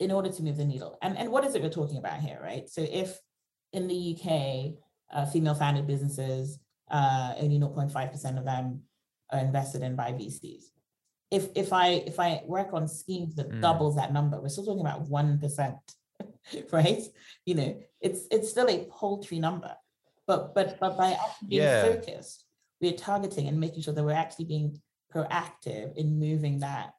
in 0.00 0.10
order 0.10 0.30
to 0.30 0.42
move 0.42 0.56
the 0.56 0.64
needle. 0.64 0.98
And, 1.00 1.16
and 1.16 1.30
what 1.30 1.44
is 1.44 1.54
it 1.54 1.62
we're 1.62 1.70
talking 1.70 1.98
about 1.98 2.20
here, 2.20 2.40
right? 2.42 2.68
So 2.68 2.82
if 2.82 3.18
in 3.72 3.86
the 3.86 4.16
UK, 4.16 4.74
uh, 5.16 5.26
female 5.26 5.54
founded 5.54 5.86
businesses 5.86 6.58
uh, 6.92 7.34
only 7.38 7.58
0.5% 7.58 8.38
of 8.38 8.44
them 8.44 8.82
are 9.32 9.40
invested 9.40 9.82
in 9.82 9.96
by 9.96 10.12
VCs. 10.12 10.64
If 11.30 11.48
if 11.54 11.72
I 11.72 11.88
if 12.06 12.20
I 12.20 12.42
work 12.44 12.74
on 12.74 12.86
schemes 12.86 13.34
that 13.36 13.50
mm. 13.50 13.60
doubles 13.62 13.96
that 13.96 14.12
number, 14.12 14.38
we're 14.38 14.50
still 14.50 14.66
talking 14.66 14.82
about 14.82 15.08
one 15.08 15.38
percent, 15.38 15.78
right? 16.72 17.02
You 17.46 17.54
know, 17.54 17.80
it's 18.02 18.26
it's 18.30 18.50
still 18.50 18.68
a 18.68 18.84
paltry 18.84 19.38
number, 19.38 19.74
but 20.26 20.54
but 20.54 20.78
but 20.78 20.98
by 20.98 21.12
actually 21.12 21.48
being 21.48 21.62
yeah. 21.62 21.84
focused, 21.84 22.44
we're 22.82 22.92
targeting 22.92 23.48
and 23.48 23.58
making 23.58 23.82
sure 23.82 23.94
that 23.94 24.04
we're 24.04 24.12
actually 24.12 24.44
being 24.44 24.78
proactive 25.14 25.96
in 25.96 26.18
moving 26.18 26.58
that 26.58 26.92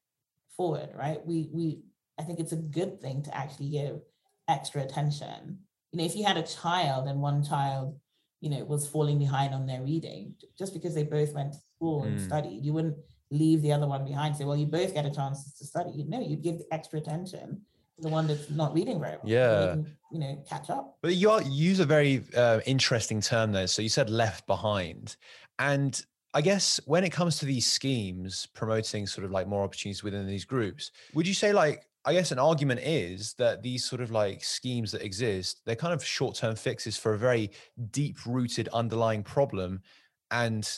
forward, 0.58 0.89
right? 0.95 1.23
We 1.23 1.49
we 1.51 1.82
I 2.19 2.23
think 2.23 2.39
it's 2.39 2.53
a 2.53 2.58
good 2.58 3.01
thing 3.01 3.21
to 3.23 3.38
actually 3.38 3.69
give 3.69 4.01
extra 4.47 4.82
attention. 4.82 5.60
You 5.91 5.99
know, 5.99 6.06
if 6.06 6.15
you 6.15 6.23
had 6.23 6.38
a 6.38 6.43
child 6.43 7.08
and 7.08 7.21
one 7.21 7.43
child, 7.43 7.99
you 8.43 8.49
know, 8.49 8.62
was 8.65 8.86
falling 8.86 9.17
behind 9.17 9.53
on 9.53 9.65
their 9.65 9.82
reading, 9.82 10.36
just 10.60 10.73
because 10.73 10.93
they 10.93 11.03
both 11.03 11.34
went 11.34 11.53
to 11.53 11.60
school 11.73 12.03
and 12.03 12.19
mm. 12.19 12.25
studied, 12.25 12.60
you 12.65 12.73
wouldn't 12.73 12.97
leave 13.32 13.62
the 13.62 13.71
other 13.71 13.88
one 13.88 14.03
behind. 14.03 14.36
Say, 14.36 14.43
well, 14.43 14.58
you 14.58 14.65
both 14.65 14.93
get 14.93 15.06
a 15.06 15.10
chance 15.10 15.58
to 15.58 15.65
study. 15.65 16.03
No, 16.06 16.19
you 16.19 16.36
give 16.36 16.62
extra 16.69 16.99
attention 16.99 17.62
to 17.95 18.01
the 18.01 18.10
one 18.10 18.27
that's 18.27 18.49
not 18.49 18.73
reading 18.73 18.99
very 18.99 19.15
well. 19.23 19.32
Yeah. 19.32 19.69
Can, 19.69 19.95
you 20.12 20.19
know, 20.19 20.43
catch 20.49 20.69
up. 20.69 20.97
But 21.01 21.15
you, 21.15 21.32
are, 21.32 21.41
you 21.41 21.69
use 21.69 21.79
a 21.79 21.86
very 21.86 22.21
uh, 22.36 22.60
interesting 22.65 23.21
term 23.21 23.53
there. 23.53 23.67
So 23.67 23.82
you 23.82 23.88
said 23.88 24.10
left 24.10 24.45
behind. 24.45 25.15
And 25.58 26.06
I 26.34 26.41
guess 26.41 26.82
when 26.84 27.06
it 27.06 27.13
comes 27.13 27.38
to 27.38 27.45
these 27.45 27.65
schemes 27.65 28.45
promoting 28.53 29.08
sort 29.08 29.23
of 29.23 29.32
like 29.32 29.47
more 29.47 29.63
opportunities 29.63 30.03
within 30.03 30.27
these 30.27 30.43
groups, 30.43 30.91
would 31.13 31.25
you 31.25 31.34
say 31.34 31.53
like 31.53 31.86
I 32.06 32.13
guess 32.13 32.32
an 32.32 32.39
argument 32.39 32.82
is 32.84 33.34
that 33.36 33.63
these 33.63 33.86
sort 33.86 34.02
of 34.02 34.12
like 34.12 34.44
schemes 34.44 34.92
that 34.92 35.04
exist, 35.04 35.62
they're 35.66 35.76
kind 35.76 35.94
of 35.94 36.04
short-term 36.04 36.56
fixes 36.56 36.98
for 36.98 37.13
a 37.13 37.18
very 37.18 37.52
deep-rooted 37.92 38.68
underlying 38.74 39.24
problem. 39.24 39.82
And 40.30 40.70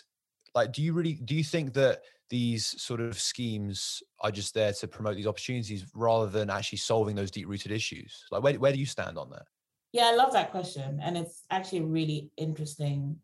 like, 0.53 0.71
do 0.71 0.81
you 0.81 0.93
really 0.93 1.13
do 1.13 1.35
you 1.35 1.43
think 1.43 1.73
that 1.73 2.01
these 2.29 2.81
sort 2.81 3.01
of 3.01 3.19
schemes 3.19 4.01
are 4.21 4.31
just 4.31 4.53
there 4.53 4.73
to 4.73 4.87
promote 4.87 5.15
these 5.15 5.27
opportunities 5.27 5.85
rather 5.95 6.27
than 6.27 6.49
actually 6.49 6.77
solving 6.77 7.15
those 7.15 7.31
deep-rooted 7.31 7.71
issues? 7.71 8.25
Like, 8.31 8.43
where 8.43 8.53
where 8.53 8.71
do 8.71 8.79
you 8.79 8.85
stand 8.85 9.17
on 9.17 9.29
that? 9.31 9.45
Yeah, 9.93 10.07
I 10.07 10.15
love 10.15 10.33
that 10.33 10.51
question, 10.51 10.99
and 11.01 11.17
it's 11.17 11.43
actually 11.49 11.79
a 11.79 11.85
really 11.85 12.29
interesting 12.37 13.17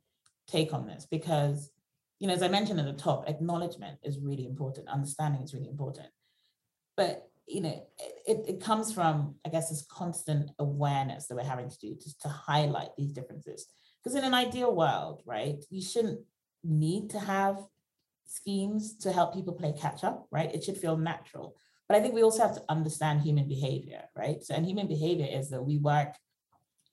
take 0.47 0.73
on 0.73 0.87
this 0.87 1.05
because, 1.09 1.69
you 2.19 2.27
know, 2.27 2.33
as 2.33 2.41
I 2.41 2.47
mentioned 2.47 2.79
at 2.79 2.85
the 2.85 2.93
top, 2.93 3.27
acknowledgement 3.27 3.99
is 4.03 4.19
really 4.19 4.45
important, 4.45 4.87
understanding 4.87 5.41
is 5.41 5.53
really 5.53 5.67
important, 5.67 6.07
but 6.95 7.30
you 7.47 7.61
know, 7.61 7.87
it, 8.27 8.45
it 8.47 8.61
comes 8.61 8.93
from, 8.93 9.35
I 9.45 9.49
guess, 9.49 9.69
this 9.69 9.85
constant 9.89 10.51
awareness 10.59 11.27
that 11.27 11.35
we're 11.35 11.43
having 11.43 11.69
to 11.69 11.79
do 11.79 11.95
just 11.95 12.21
to 12.21 12.29
highlight 12.29 12.89
these 12.97 13.11
differences. 13.11 13.67
Because 14.01 14.15
in 14.17 14.23
an 14.23 14.33
ideal 14.33 14.75
world, 14.75 15.21
right, 15.25 15.63
you 15.69 15.81
shouldn't 15.81 16.21
need 16.63 17.09
to 17.11 17.19
have 17.19 17.57
schemes 18.25 18.97
to 18.99 19.11
help 19.11 19.33
people 19.33 19.53
play 19.53 19.73
catch 19.73 20.03
up, 20.03 20.27
right? 20.31 20.53
It 20.53 20.63
should 20.63 20.77
feel 20.77 20.97
natural. 20.97 21.55
But 21.87 21.97
I 21.97 22.01
think 22.01 22.13
we 22.13 22.23
also 22.23 22.43
have 22.43 22.55
to 22.55 22.63
understand 22.69 23.21
human 23.21 23.47
behavior, 23.47 24.03
right? 24.15 24.41
So, 24.41 24.55
and 24.55 24.65
human 24.65 24.87
behavior 24.87 25.27
is 25.29 25.49
that 25.49 25.61
we 25.61 25.77
work, 25.77 26.15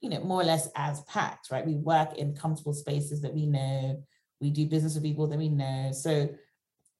you 0.00 0.10
know, 0.10 0.20
more 0.20 0.40
or 0.40 0.44
less 0.44 0.68
as 0.74 1.02
packs, 1.02 1.50
right? 1.50 1.64
We 1.64 1.76
work 1.76 2.16
in 2.16 2.34
comfortable 2.34 2.72
spaces 2.72 3.22
that 3.22 3.32
we 3.32 3.46
know, 3.46 4.02
we 4.40 4.50
do 4.50 4.66
business 4.66 4.94
with 4.94 5.04
people 5.04 5.28
that 5.28 5.38
we 5.38 5.48
know. 5.48 5.92
So, 5.92 6.28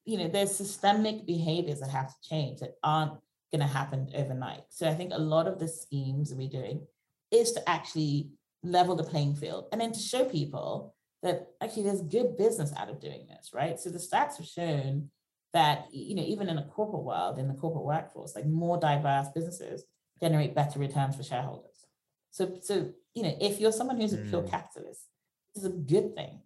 you 0.05 0.19
know, 0.19 0.29
there's 0.29 0.55
systemic 0.55 1.27
behaviors 1.27 1.81
that 1.81 1.91
have 1.91 2.09
to 2.09 2.29
change 2.29 2.61
that 2.61 2.75
aren't 2.83 3.19
going 3.53 3.61
to 3.61 3.67
happen 3.67 4.11
overnight. 4.15 4.63
So 4.71 4.89
I 4.89 4.95
think 4.95 5.13
a 5.13 5.19
lot 5.19 5.47
of 5.47 5.59
the 5.59 5.69
schemes 5.69 6.35
we're 6.35 6.49
doing 6.49 6.87
is 7.31 7.53
to 7.53 7.69
actually 7.69 8.31
level 8.63 8.95
the 8.95 9.05
playing 9.05 9.37
field 9.37 9.67
and 9.73 9.81
then 9.81 9.93
to 9.93 9.99
show 9.99 10.25
people 10.25 10.95
that 11.23 11.49
actually 11.61 11.85
there's 11.85 12.03
good 12.03 12.37
business 12.37 12.73
out 12.77 12.89
of 12.89 13.01
doing 13.01 13.27
this, 13.29 13.51
right? 13.53 13.79
So 13.79 13.91
the 13.91 13.99
stats 13.99 14.37
have 14.37 14.47
shown 14.47 15.11
that, 15.53 15.87
you 15.91 16.15
know, 16.15 16.23
even 16.23 16.49
in 16.49 16.59
a 16.59 16.65
corporate 16.65 17.03
world, 17.03 17.39
in 17.39 17.49
the 17.49 17.55
corporate 17.55 17.85
workforce, 17.85 18.35
like 18.35 18.47
more 18.47 18.79
diverse 18.79 19.29
businesses 19.35 19.85
generate 20.21 20.55
better 20.55 20.79
returns 20.79 21.17
for 21.17 21.23
shareholders. 21.23 21.87
So, 22.31 22.59
so 22.63 22.93
you 23.15 23.23
know, 23.23 23.35
if 23.41 23.59
you're 23.59 23.73
someone 23.73 24.01
who's 24.01 24.13
a 24.13 24.19
pure 24.19 24.43
mm. 24.43 24.51
capitalist, 24.51 25.07
this 25.55 25.65
is 25.65 25.71
a 25.71 25.75
good 25.75 26.15
thing, 26.15 26.41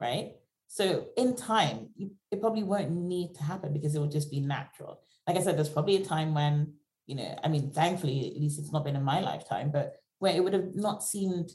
right? 0.00 0.32
So 0.66 1.06
in 1.16 1.34
time, 1.34 1.88
you, 1.96 2.10
it 2.30 2.40
probably 2.40 2.62
won't 2.62 2.90
need 2.90 3.34
to 3.36 3.42
happen 3.42 3.72
because 3.72 3.94
it 3.94 3.98
will 3.98 4.08
just 4.08 4.30
be 4.30 4.40
natural 4.40 5.00
like 5.30 5.40
I 5.40 5.44
said, 5.44 5.56
there's 5.56 5.68
probably 5.68 5.96
a 5.96 6.04
time 6.04 6.34
when, 6.34 6.74
you 7.06 7.14
know, 7.14 7.38
I 7.44 7.46
mean, 7.46 7.70
thankfully, 7.70 8.32
at 8.34 8.40
least 8.40 8.58
it's 8.58 8.72
not 8.72 8.84
been 8.84 8.96
in 8.96 9.04
my 9.04 9.20
lifetime, 9.20 9.70
but 9.70 9.94
where 10.18 10.34
it 10.34 10.42
would 10.42 10.54
have 10.54 10.74
not 10.74 11.04
seemed, 11.04 11.52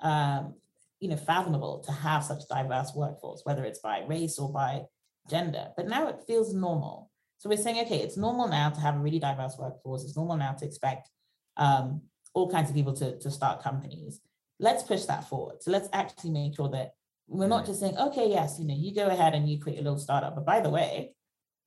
um, 0.00 0.54
you 0.98 1.08
know, 1.08 1.16
fathomable 1.16 1.84
to 1.86 1.92
have 1.92 2.24
such 2.24 2.48
diverse 2.48 2.92
workforce, 2.96 3.42
whether 3.44 3.64
it's 3.64 3.78
by 3.78 4.02
race 4.08 4.40
or 4.40 4.52
by 4.52 4.82
gender. 5.30 5.68
But 5.76 5.86
now 5.86 6.08
it 6.08 6.24
feels 6.26 6.52
normal. 6.52 7.10
So 7.38 7.48
we're 7.48 7.58
saying, 7.58 7.78
okay, 7.86 7.98
it's 7.98 8.16
normal 8.16 8.48
now 8.48 8.70
to 8.70 8.80
have 8.80 8.96
a 8.96 8.98
really 8.98 9.20
diverse 9.20 9.56
workforce. 9.56 10.02
It's 10.02 10.16
normal 10.16 10.36
now 10.36 10.52
to 10.54 10.64
expect 10.64 11.08
um, 11.56 12.02
all 12.34 12.50
kinds 12.50 12.70
of 12.70 12.74
people 12.74 12.94
to, 12.94 13.18
to 13.20 13.30
start 13.30 13.62
companies. 13.62 14.20
Let's 14.58 14.82
push 14.82 15.04
that 15.04 15.28
forward. 15.28 15.62
So 15.62 15.70
let's 15.70 15.88
actually 15.92 16.30
make 16.30 16.56
sure 16.56 16.70
that 16.70 16.94
we're 17.28 17.46
not 17.46 17.66
just 17.66 17.78
saying, 17.78 17.96
okay, 17.98 18.28
yes, 18.28 18.58
you 18.58 18.66
know, 18.66 18.74
you 18.76 18.92
go 18.92 19.06
ahead 19.06 19.34
and 19.34 19.48
you 19.48 19.60
create 19.60 19.78
a 19.78 19.82
little 19.82 19.98
startup. 19.98 20.34
But 20.34 20.44
by 20.44 20.60
the 20.60 20.70
way, 20.70 21.14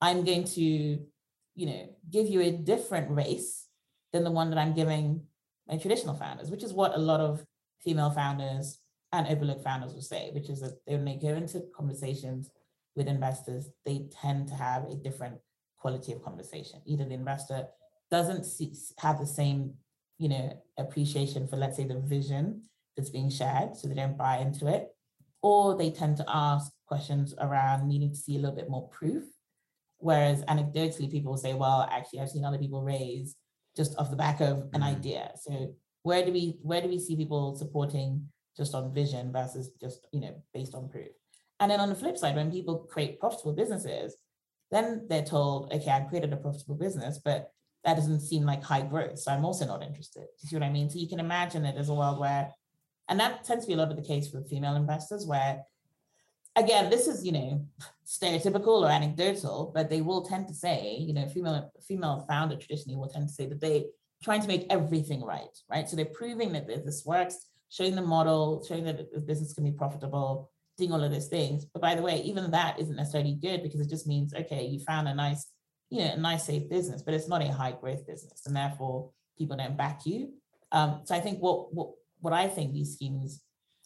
I'm 0.02 0.26
going 0.26 0.44
to 0.44 1.00
you 1.56 1.66
know, 1.66 1.90
give 2.10 2.28
you 2.28 2.42
a 2.42 2.52
different 2.52 3.10
race 3.10 3.68
than 4.14 4.24
the 4.24 4.32
one 4.32 4.50
that 4.50 4.60
I'm 4.60 4.74
giving 4.74 5.22
my 5.68 5.78
traditional 5.78 6.16
founders, 6.16 6.52
which 6.52 6.64
is 6.64 6.74
what 6.74 6.94
a 6.94 7.00
lot 7.00 7.22
of 7.22 7.44
female 7.84 8.12
founders 8.12 8.80
and 9.12 9.28
overlooked 9.28 9.64
founders 9.64 9.94
will 9.94 10.02
say, 10.02 10.32
which 10.34 10.50
is 10.50 10.62
that 10.62 10.78
when 10.86 11.06
they 11.06 11.16
go 11.16 11.30
into 11.30 11.64
conversations 11.76 12.50
with 12.96 13.08
investors, 13.08 13.70
they 13.86 14.08
tend 14.22 14.48
to 14.50 14.54
have 14.56 14.84
a 14.86 14.96
different 14.96 15.38
quality 15.78 16.12
of 16.12 16.24
conversation. 16.24 16.82
Either 16.86 17.06
the 17.06 17.14
investor 17.14 17.68
doesn't 18.12 18.46
have 19.00 19.20
the 19.20 19.26
same, 19.26 19.74
you 20.18 20.30
know, 20.30 20.62
appreciation 20.78 21.48
for, 21.48 21.56
let's 21.56 21.78
say, 21.78 21.86
the 21.86 22.00
vision 22.00 22.62
that's 22.96 23.10
being 23.10 23.30
shared, 23.30 23.76
so 23.76 23.88
they 23.88 23.96
don't 23.96 24.18
buy 24.18 24.38
into 24.38 24.68
it, 24.68 24.90
or 25.42 25.78
they 25.78 25.90
tend 25.90 26.18
to 26.18 26.26
ask 26.28 26.72
questions 26.88 27.34
around 27.40 27.88
needing 27.88 28.10
to 28.10 28.16
see 28.16 28.36
a 28.36 28.40
little 28.40 28.56
bit 28.56 28.70
more 28.70 28.88
proof 28.90 29.24
Whereas 30.06 30.44
anecdotally, 30.44 31.10
people 31.10 31.32
will 31.32 31.40
say, 31.40 31.56
well, 31.56 31.90
actually, 31.92 32.20
I've 32.20 32.30
seen 32.30 32.46
other 32.46 32.60
people 32.60 32.84
raise 32.84 33.36
just 33.76 33.98
off 33.98 34.12
the 34.12 34.16
back 34.16 34.40
of 34.40 34.60
an 34.60 34.82
mm-hmm. 34.82 34.84
idea. 34.84 35.32
So 35.42 35.74
where 36.04 36.24
do 36.24 36.32
we 36.32 36.60
where 36.62 36.80
do 36.80 36.88
we 36.88 37.00
see 37.00 37.16
people 37.16 37.56
supporting 37.56 38.30
just 38.56 38.76
on 38.76 38.94
vision 38.94 39.32
versus 39.32 39.72
just 39.82 40.06
you 40.14 40.22
know 40.22 40.44
based 40.54 40.76
on 40.76 40.90
proof? 40.90 41.08
And 41.60 41.72
then 41.72 41.80
on 41.80 41.90
the 41.90 41.96
flip 41.96 42.20
side, 42.20 42.36
when 42.36 42.52
people 42.52 42.86
create 42.88 43.20
profitable 43.20 43.54
businesses, 43.54 44.16
then 44.70 45.08
they're 45.10 45.26
told, 45.26 45.74
okay, 45.74 45.90
I've 45.90 46.10
created 46.10 46.32
a 46.34 46.38
profitable 46.38 46.76
business, 46.76 47.20
but 47.26 47.50
that 47.84 47.96
doesn't 47.96 48.20
seem 48.20 48.46
like 48.46 48.62
high 48.62 48.84
growth. 48.84 49.18
So 49.18 49.32
I'm 49.32 49.44
also 49.44 49.66
not 49.66 49.82
interested. 49.82 50.28
You 50.40 50.50
see 50.50 50.56
what 50.56 50.70
I 50.70 50.70
mean? 50.70 50.88
So 50.92 51.00
you 51.00 51.10
can 51.10 51.20
imagine 51.20 51.64
that 51.64 51.78
as 51.78 51.90
a 51.90 51.96
world 51.96 52.20
where, 52.20 52.52
and 53.10 53.20
that 53.20 53.44
tends 53.44 53.66
to 53.66 53.68
be 53.70 53.74
a 53.74 53.78
lot 53.78 53.90
of 53.90 53.98
the 53.98 54.08
case 54.08 54.30
for 54.30 54.44
female 54.44 54.76
investors, 54.76 55.26
where 55.26 55.64
again, 56.56 56.92
this 56.92 57.08
is, 57.08 57.26
you 57.26 57.32
know, 57.32 57.66
stereotypical 58.06 58.84
or 58.84 58.90
anecdotal, 58.90 59.72
but 59.74 59.90
they 59.90 60.02
will 60.02 60.24
tend 60.24 60.48
to 60.48 60.54
say, 60.54 60.98
you 61.00 61.14
know, 61.14 61.28
female 61.28 61.72
female 61.88 62.26
founder 62.28 62.56
traditionally 62.56 62.98
will 62.98 63.10
tend 63.10 63.28
to 63.28 63.34
say 63.34 63.48
that 63.48 63.60
they 63.60 63.86
trying 64.24 64.42
to 64.42 64.48
make 64.48 64.66
everything 64.70 65.24
right, 65.24 65.56
right? 65.70 65.90
So 65.90 65.96
they're 65.96 66.06
proving 66.06 66.54
that 66.54 66.68
this 66.68 67.04
works, 67.06 67.48
showing 67.70 67.96
the 67.96 68.02
model, 68.02 68.64
showing 68.68 68.86
that 68.86 69.12
the 69.12 69.20
business 69.20 69.54
can 69.54 69.64
be 69.64 69.72
profitable, 69.72 70.52
doing 70.78 70.92
all 70.92 71.04
of 71.04 71.12
those 71.12 71.28
things. 71.28 71.66
But 71.66 71.82
by 71.82 71.96
the 71.96 72.02
way, 72.02 72.22
even 72.22 72.52
that 72.52 72.80
isn't 72.80 72.96
necessarily 72.96 73.36
good 73.36 73.64
because 73.64 73.80
it 73.80 73.90
just 73.90 74.08
means, 74.08 74.34
okay, 74.34 74.66
you 74.66 74.80
found 74.80 75.08
a 75.08 75.14
nice, 75.14 75.48
you 75.90 76.00
know, 76.00 76.14
a 76.14 76.18
nice 76.18 76.46
safe 76.46 76.70
business, 76.70 77.02
but 77.02 77.14
it's 77.14 77.28
not 77.28 77.42
a 77.42 77.52
high 77.52 77.74
growth 77.74 78.06
business, 78.08 78.44
and 78.46 78.56
therefore 78.56 79.12
people 79.38 79.58
don't 79.58 79.78
back 79.78 80.06
you. 80.06 80.34
Um, 80.72 81.02
so 81.06 81.16
I 81.16 81.20
think 81.20 81.40
what 81.40 81.74
what 81.74 81.90
what 82.20 82.34
I 82.34 82.48
think 82.48 82.74
these 82.74 82.94
schemes 82.94 83.42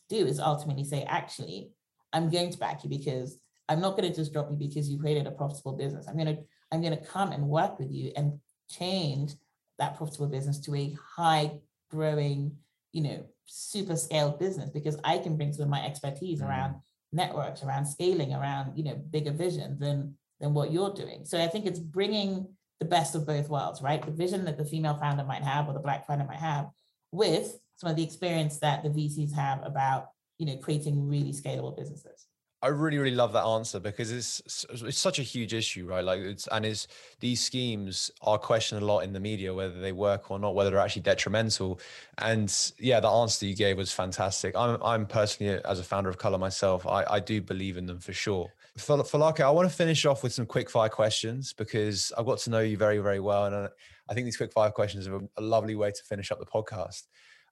do 0.09 0.25
is 0.25 0.39
ultimately 0.39 0.83
say, 0.83 1.03
actually, 1.03 1.71
I'm 2.13 2.29
going 2.29 2.51
to 2.51 2.57
back 2.57 2.83
you 2.83 2.89
because 2.89 3.39
I'm 3.69 3.79
not 3.79 3.95
going 3.95 4.09
to 4.09 4.15
just 4.15 4.33
drop 4.33 4.49
you 4.49 4.57
because 4.57 4.89
you 4.89 4.99
created 4.99 5.27
a 5.27 5.31
profitable 5.31 5.73
business. 5.73 6.07
I'm 6.07 6.17
going 6.17 6.35
to 6.35 6.41
I'm 6.71 6.81
going 6.81 6.97
to 6.97 7.05
come 7.05 7.31
and 7.31 7.47
work 7.47 7.79
with 7.79 7.91
you 7.91 8.11
and 8.15 8.39
change 8.69 9.33
that 9.77 9.95
profitable 9.95 10.27
business 10.27 10.59
to 10.61 10.75
a 10.75 10.95
high 11.15 11.51
growing, 11.89 12.57
you 12.91 13.01
know, 13.01 13.25
super 13.45 13.95
scaled 13.95 14.39
business 14.39 14.69
because 14.69 14.97
I 15.03 15.19
can 15.19 15.37
bring 15.37 15.53
some 15.53 15.63
of 15.63 15.69
my 15.69 15.85
expertise 15.85 16.41
mm. 16.41 16.47
around 16.47 16.75
networks, 17.11 17.63
around 17.63 17.85
scaling, 17.85 18.33
around, 18.33 18.77
you 18.77 18.83
know, 18.83 18.95
bigger 18.95 19.31
vision 19.31 19.77
than 19.79 20.15
than 20.39 20.53
what 20.53 20.71
you're 20.71 20.93
doing. 20.93 21.25
So 21.25 21.39
I 21.39 21.47
think 21.47 21.65
it's 21.65 21.79
bringing 21.79 22.47
the 22.79 22.85
best 22.85 23.13
of 23.13 23.27
both 23.27 23.49
worlds, 23.49 23.81
right? 23.81 24.03
The 24.03 24.11
vision 24.11 24.45
that 24.45 24.57
the 24.57 24.65
female 24.65 24.97
founder 24.97 25.23
might 25.23 25.43
have 25.43 25.67
or 25.67 25.73
the 25.73 25.79
black 25.79 26.07
founder 26.07 26.25
might 26.25 26.39
have 26.39 26.69
with 27.11 27.59
some 27.75 27.89
of 27.89 27.95
the 27.95 28.03
experience 28.03 28.59
that 28.59 28.83
the 28.83 28.89
VCs 28.89 29.33
have 29.33 29.63
about 29.63 30.07
you 30.37 30.45
know 30.45 30.57
creating 30.57 31.07
really 31.07 31.33
scalable 31.33 31.75
businesses 31.77 32.25
I 32.61 32.67
really, 32.67 32.97
really 32.97 33.15
love 33.15 33.31
that 33.33 33.45
answer 33.45 33.79
because 33.79 34.11
it's 34.11 34.65
it's 34.69 34.99
such 34.99 35.17
a 35.17 35.23
huge 35.23 35.53
issue, 35.53 35.85
right? 35.85 36.03
Like 36.03 36.19
it's 36.19 36.45
and 36.47 36.65
is 36.65 36.87
these 37.21 37.41
schemes 37.41 38.11
are 38.21 38.37
questioned 38.37 38.81
a 38.81 38.85
lot 38.85 38.99
in 38.99 39.13
the 39.13 39.19
media 39.19 39.53
whether 39.53 39.79
they 39.79 39.93
work 39.93 40.29
or 40.29 40.39
not, 40.39 40.55
whether 40.55 40.69
they're 40.69 40.79
actually 40.79 41.03
detrimental. 41.03 41.79
And 42.17 42.53
yeah, 42.77 42.99
the 42.99 43.07
answer 43.07 43.45
you 43.45 43.55
gave 43.55 43.77
was 43.77 43.93
fantastic. 43.93 44.57
I'm 44.57 44.81
I'm 44.83 45.05
personally 45.05 45.61
as 45.63 45.79
a 45.79 45.83
founder 45.83 46.09
of 46.09 46.17
Color 46.17 46.37
myself, 46.37 46.85
I, 46.85 47.05
I 47.09 47.19
do 47.21 47.41
believe 47.41 47.77
in 47.77 47.85
them 47.85 47.99
for 47.99 48.11
sure. 48.11 48.51
For 48.77 48.97
Falake, 48.97 49.39
I 49.39 49.49
want 49.51 49.69
to 49.69 49.75
finish 49.75 50.05
off 50.05 50.21
with 50.21 50.33
some 50.33 50.45
quick 50.45 50.69
fire 50.69 50.89
questions 50.89 51.53
because 51.53 52.11
I've 52.17 52.25
got 52.25 52.39
to 52.39 52.49
know 52.49 52.59
you 52.59 52.77
very, 52.77 52.99
very 52.99 53.19
well, 53.19 53.45
and 53.45 53.69
I, 54.09 54.13
think 54.13 54.25
these 54.25 54.37
quick 54.37 54.51
fire 54.53 54.71
questions 54.71 55.07
are 55.07 55.15
a, 55.15 55.21
a 55.37 55.41
lovely 55.41 55.75
way 55.75 55.91
to 55.91 56.03
finish 56.03 56.31
up 56.31 56.39
the 56.39 56.45
podcast. 56.45 57.03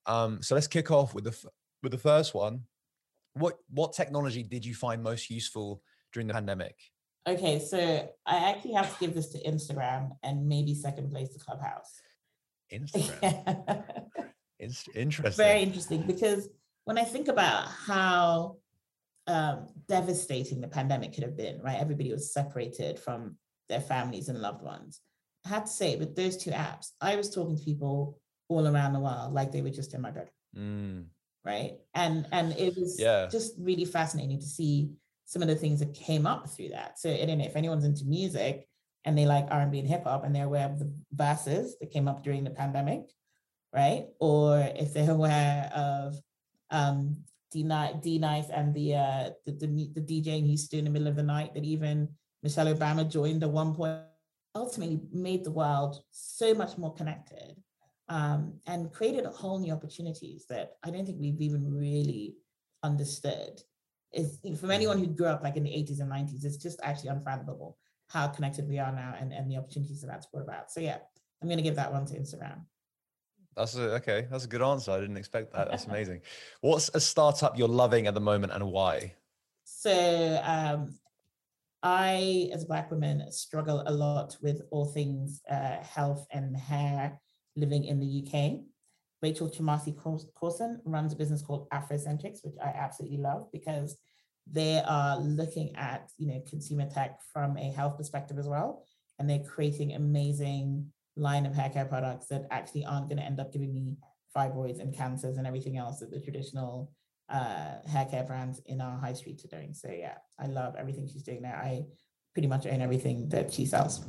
Um, 0.05 0.41
so 0.41 0.55
let's 0.55 0.67
kick 0.67 0.91
off 0.91 1.13
with 1.13 1.23
the 1.23 1.49
with 1.81 1.91
the 1.93 1.97
first 1.97 2.33
one 2.33 2.63
what 3.39 3.57
what 3.69 3.93
technology 3.93 4.43
did 4.43 4.65
you 4.65 4.75
find 4.75 5.03
most 5.03 5.29
useful 5.29 5.81
during 6.13 6.27
the 6.27 6.33
pandemic? 6.33 6.75
Okay, 7.27 7.59
so 7.59 8.09
I 8.25 8.49
actually 8.49 8.73
have 8.73 8.91
to 8.93 9.05
give 9.05 9.13
this 9.13 9.29
to 9.33 9.43
Instagram 9.43 10.11
and 10.23 10.47
maybe 10.47 10.73
second 10.73 11.11
place 11.11 11.29
to 11.29 11.39
Clubhouse. 11.39 12.01
Instagram. 12.71 13.83
It's 14.59 14.85
interesting. 14.95 15.45
Very 15.45 15.61
interesting 15.61 16.01
because 16.01 16.49
when 16.85 16.97
I 16.97 17.03
think 17.03 17.27
about 17.27 17.67
how 17.67 18.57
um, 19.27 19.67
devastating 19.87 20.61
the 20.61 20.67
pandemic 20.67 21.13
could 21.13 21.23
have 21.23 21.37
been, 21.37 21.61
right? 21.61 21.79
Everybody 21.79 22.11
was 22.11 22.33
separated 22.33 22.97
from 22.97 23.35
their 23.69 23.81
families 23.81 24.29
and 24.29 24.41
loved 24.41 24.63
ones. 24.63 25.01
I 25.45 25.49
had 25.49 25.65
to 25.65 25.71
say, 25.71 25.95
with 25.95 26.15
those 26.15 26.37
two 26.37 26.51
apps, 26.51 26.91
I 27.01 27.15
was 27.15 27.29
talking 27.29 27.57
to 27.57 27.63
people 27.63 28.19
all 28.49 28.67
around 28.67 28.93
the 28.93 28.99
world 28.99 29.33
like 29.33 29.51
they 29.51 29.61
were 29.61 29.69
just 29.69 29.93
in 29.93 30.01
my 30.01 30.11
bedroom. 30.11 30.31
Mm. 30.57 31.05
Right. 31.47 31.77
And 31.95 32.27
and 32.33 32.51
it 32.57 32.75
was 32.75 32.99
yeah. 32.99 33.27
just 33.31 33.53
really 33.57 33.85
fascinating 33.85 34.37
to 34.37 34.45
see 34.45 34.91
some 35.23 35.41
of 35.41 35.47
the 35.47 35.55
things 35.55 35.79
that 35.79 35.93
came 35.93 36.27
up 36.27 36.49
through 36.49 36.69
that. 36.69 36.99
So 36.99 37.09
I 37.09 37.23
don't 37.23 37.37
know 37.37 37.45
if 37.45 37.55
anyone's 37.55 37.85
into 37.85 38.03
music 38.03 38.67
and 39.05 39.17
they 39.17 39.25
like 39.25 39.47
R&B 39.49 39.79
and 39.79 39.87
hip 39.87 40.03
hop 40.03 40.25
and 40.25 40.35
they're 40.35 40.43
aware 40.43 40.65
of 40.65 40.77
the 40.77 40.91
Verzuz 41.15 41.69
that 41.79 41.91
came 41.91 42.09
up 42.09 42.21
during 42.21 42.43
the 42.43 42.49
pandemic, 42.49 43.03
right? 43.73 44.07
Or 44.19 44.59
if 44.75 44.93
they're 44.93 45.11
aware 45.19 45.71
of 45.73 46.15
um, 46.69 47.15
D 47.49 47.63
Nice 47.63 48.49
and 48.49 48.73
the, 48.73 48.95
uh, 48.95 49.29
the, 49.45 49.53
the 49.53 49.91
the 49.95 50.01
DJ 50.01 50.39
in 50.39 50.45
Houston 50.45 50.79
in 50.79 50.85
the 50.85 50.91
middle 50.91 51.07
of 51.07 51.15
the 51.15 51.23
night 51.23 51.53
that 51.53 51.63
even 51.63 52.09
Michelle 52.43 52.73
Obama 52.75 53.09
joined 53.09 53.41
at 53.43 53.49
one 53.49 53.73
point, 53.73 54.01
ultimately 54.53 54.99
made 55.13 55.45
the 55.45 55.51
world 55.51 56.01
so 56.11 56.53
much 56.53 56.77
more 56.77 56.93
connected 56.93 57.55
um, 58.09 58.53
and 58.65 58.91
created 58.91 59.25
a 59.25 59.29
whole 59.29 59.59
new 59.59 59.73
opportunities 59.73 60.45
that 60.49 60.77
I 60.83 60.89
don't 60.89 61.05
think 61.05 61.19
we've 61.19 61.41
even 61.41 61.73
really 61.73 62.35
understood. 62.83 63.61
Is 64.13 64.39
from 64.59 64.71
anyone 64.71 64.99
who 64.99 65.07
grew 65.07 65.27
up 65.27 65.43
like 65.43 65.57
in 65.57 65.63
the 65.63 65.69
80s 65.69 65.99
and 65.99 66.11
90s, 66.11 66.45
it's 66.45 66.57
just 66.57 66.79
actually 66.81 67.09
unfathomable 67.09 67.77
how 68.09 68.27
connected 68.27 68.67
we 68.67 68.79
are 68.79 68.93
now 68.93 69.13
and, 69.19 69.33
and 69.33 69.51
the 69.51 69.57
opportunities 69.57 70.01
that 70.01 70.07
that's 70.07 70.27
brought 70.27 70.43
about. 70.43 70.71
So 70.71 70.79
yeah, 70.79 70.97
I'm 71.41 71.47
going 71.47 71.57
to 71.57 71.63
give 71.63 71.75
that 71.75 71.91
one 71.91 72.05
to 72.05 72.13
Instagram. 72.17 72.61
That's 73.55 73.75
a, 73.75 73.95
okay. 73.95 74.27
That's 74.31 74.45
a 74.45 74.47
good 74.47 74.61
answer. 74.61 74.91
I 74.91 74.99
didn't 74.99 75.17
expect 75.17 75.51
that. 75.53 75.69
That's 75.69 75.85
amazing. 75.87 76.21
What's 76.61 76.89
a 76.93 77.01
startup 77.01 77.57
you're 77.57 77.67
loving 77.67 78.07
at 78.07 78.13
the 78.13 78.21
moment 78.21 78.53
and 78.53 78.71
why? 78.71 79.15
So 79.65 80.41
um, 80.45 80.95
I, 81.83 82.49
as 82.53 82.63
a 82.63 82.67
Black 82.67 82.89
woman, 82.91 83.29
struggle 83.31 83.83
a 83.85 83.91
lot 83.91 84.37
with 84.41 84.61
all 84.71 84.85
things 84.85 85.41
uh, 85.49 85.77
health 85.81 86.25
and 86.31 86.55
hair 86.55 87.19
living 87.57 87.83
in 87.83 87.99
the 87.99 88.23
UK. 88.23 88.61
Rachel 89.21 89.49
Chamasi 89.49 89.95
Corson 90.35 90.79
runs 90.85 91.11
a 91.11 91.15
business 91.15 91.41
called 91.41 91.67
Afrocenchix, 91.71 92.45
which 92.45 92.55
I 92.63 92.67
absolutely 92.67 93.17
love 93.17 93.51
because 93.51 93.97
they 94.49 94.81
are 94.85 95.19
looking 95.19 95.75
at 95.75 96.09
you 96.17 96.27
know 96.27 96.41
consumer 96.47 96.87
tech 96.89 97.19
from 97.33 97.57
a 97.57 97.71
health 97.71 97.97
perspective 97.97 98.37
as 98.37 98.47
well, 98.47 98.85
and 99.19 99.29
they're 99.29 99.43
creating 99.43 99.93
amazing 99.93 100.91
line 101.17 101.45
of 101.45 101.55
hair 101.55 101.69
care 101.69 101.85
products 101.85 102.27
that 102.27 102.45
actually 102.51 102.85
aren't 102.85 103.09
going 103.09 103.17
to 103.17 103.23
end 103.23 103.39
up 103.39 103.51
giving 103.51 103.73
me 103.73 103.97
fibroids 104.35 104.79
and 104.79 104.95
cancers 104.95 105.37
and 105.37 105.47
everything 105.47 105.77
else 105.77 105.99
that 105.99 106.11
the 106.11 106.19
traditional 106.19 106.91
uh, 107.29 107.75
hair 107.87 108.05
care 108.09 108.23
brands 108.23 108.61
in 108.67 108.79
our 108.79 108.97
high 108.99 109.13
streets 109.13 109.43
are 109.43 109.47
doing. 109.47 109.73
So 109.73 109.89
yeah, 109.91 110.15
I 110.39 110.45
love 110.45 110.75
everything 110.77 111.07
she's 111.07 111.23
doing 111.23 111.41
there. 111.41 111.55
I 111.55 111.83
pretty 112.33 112.47
much 112.47 112.67
own 112.67 112.81
everything 112.81 113.29
that 113.29 113.51
she 113.51 113.65
sells. 113.65 114.05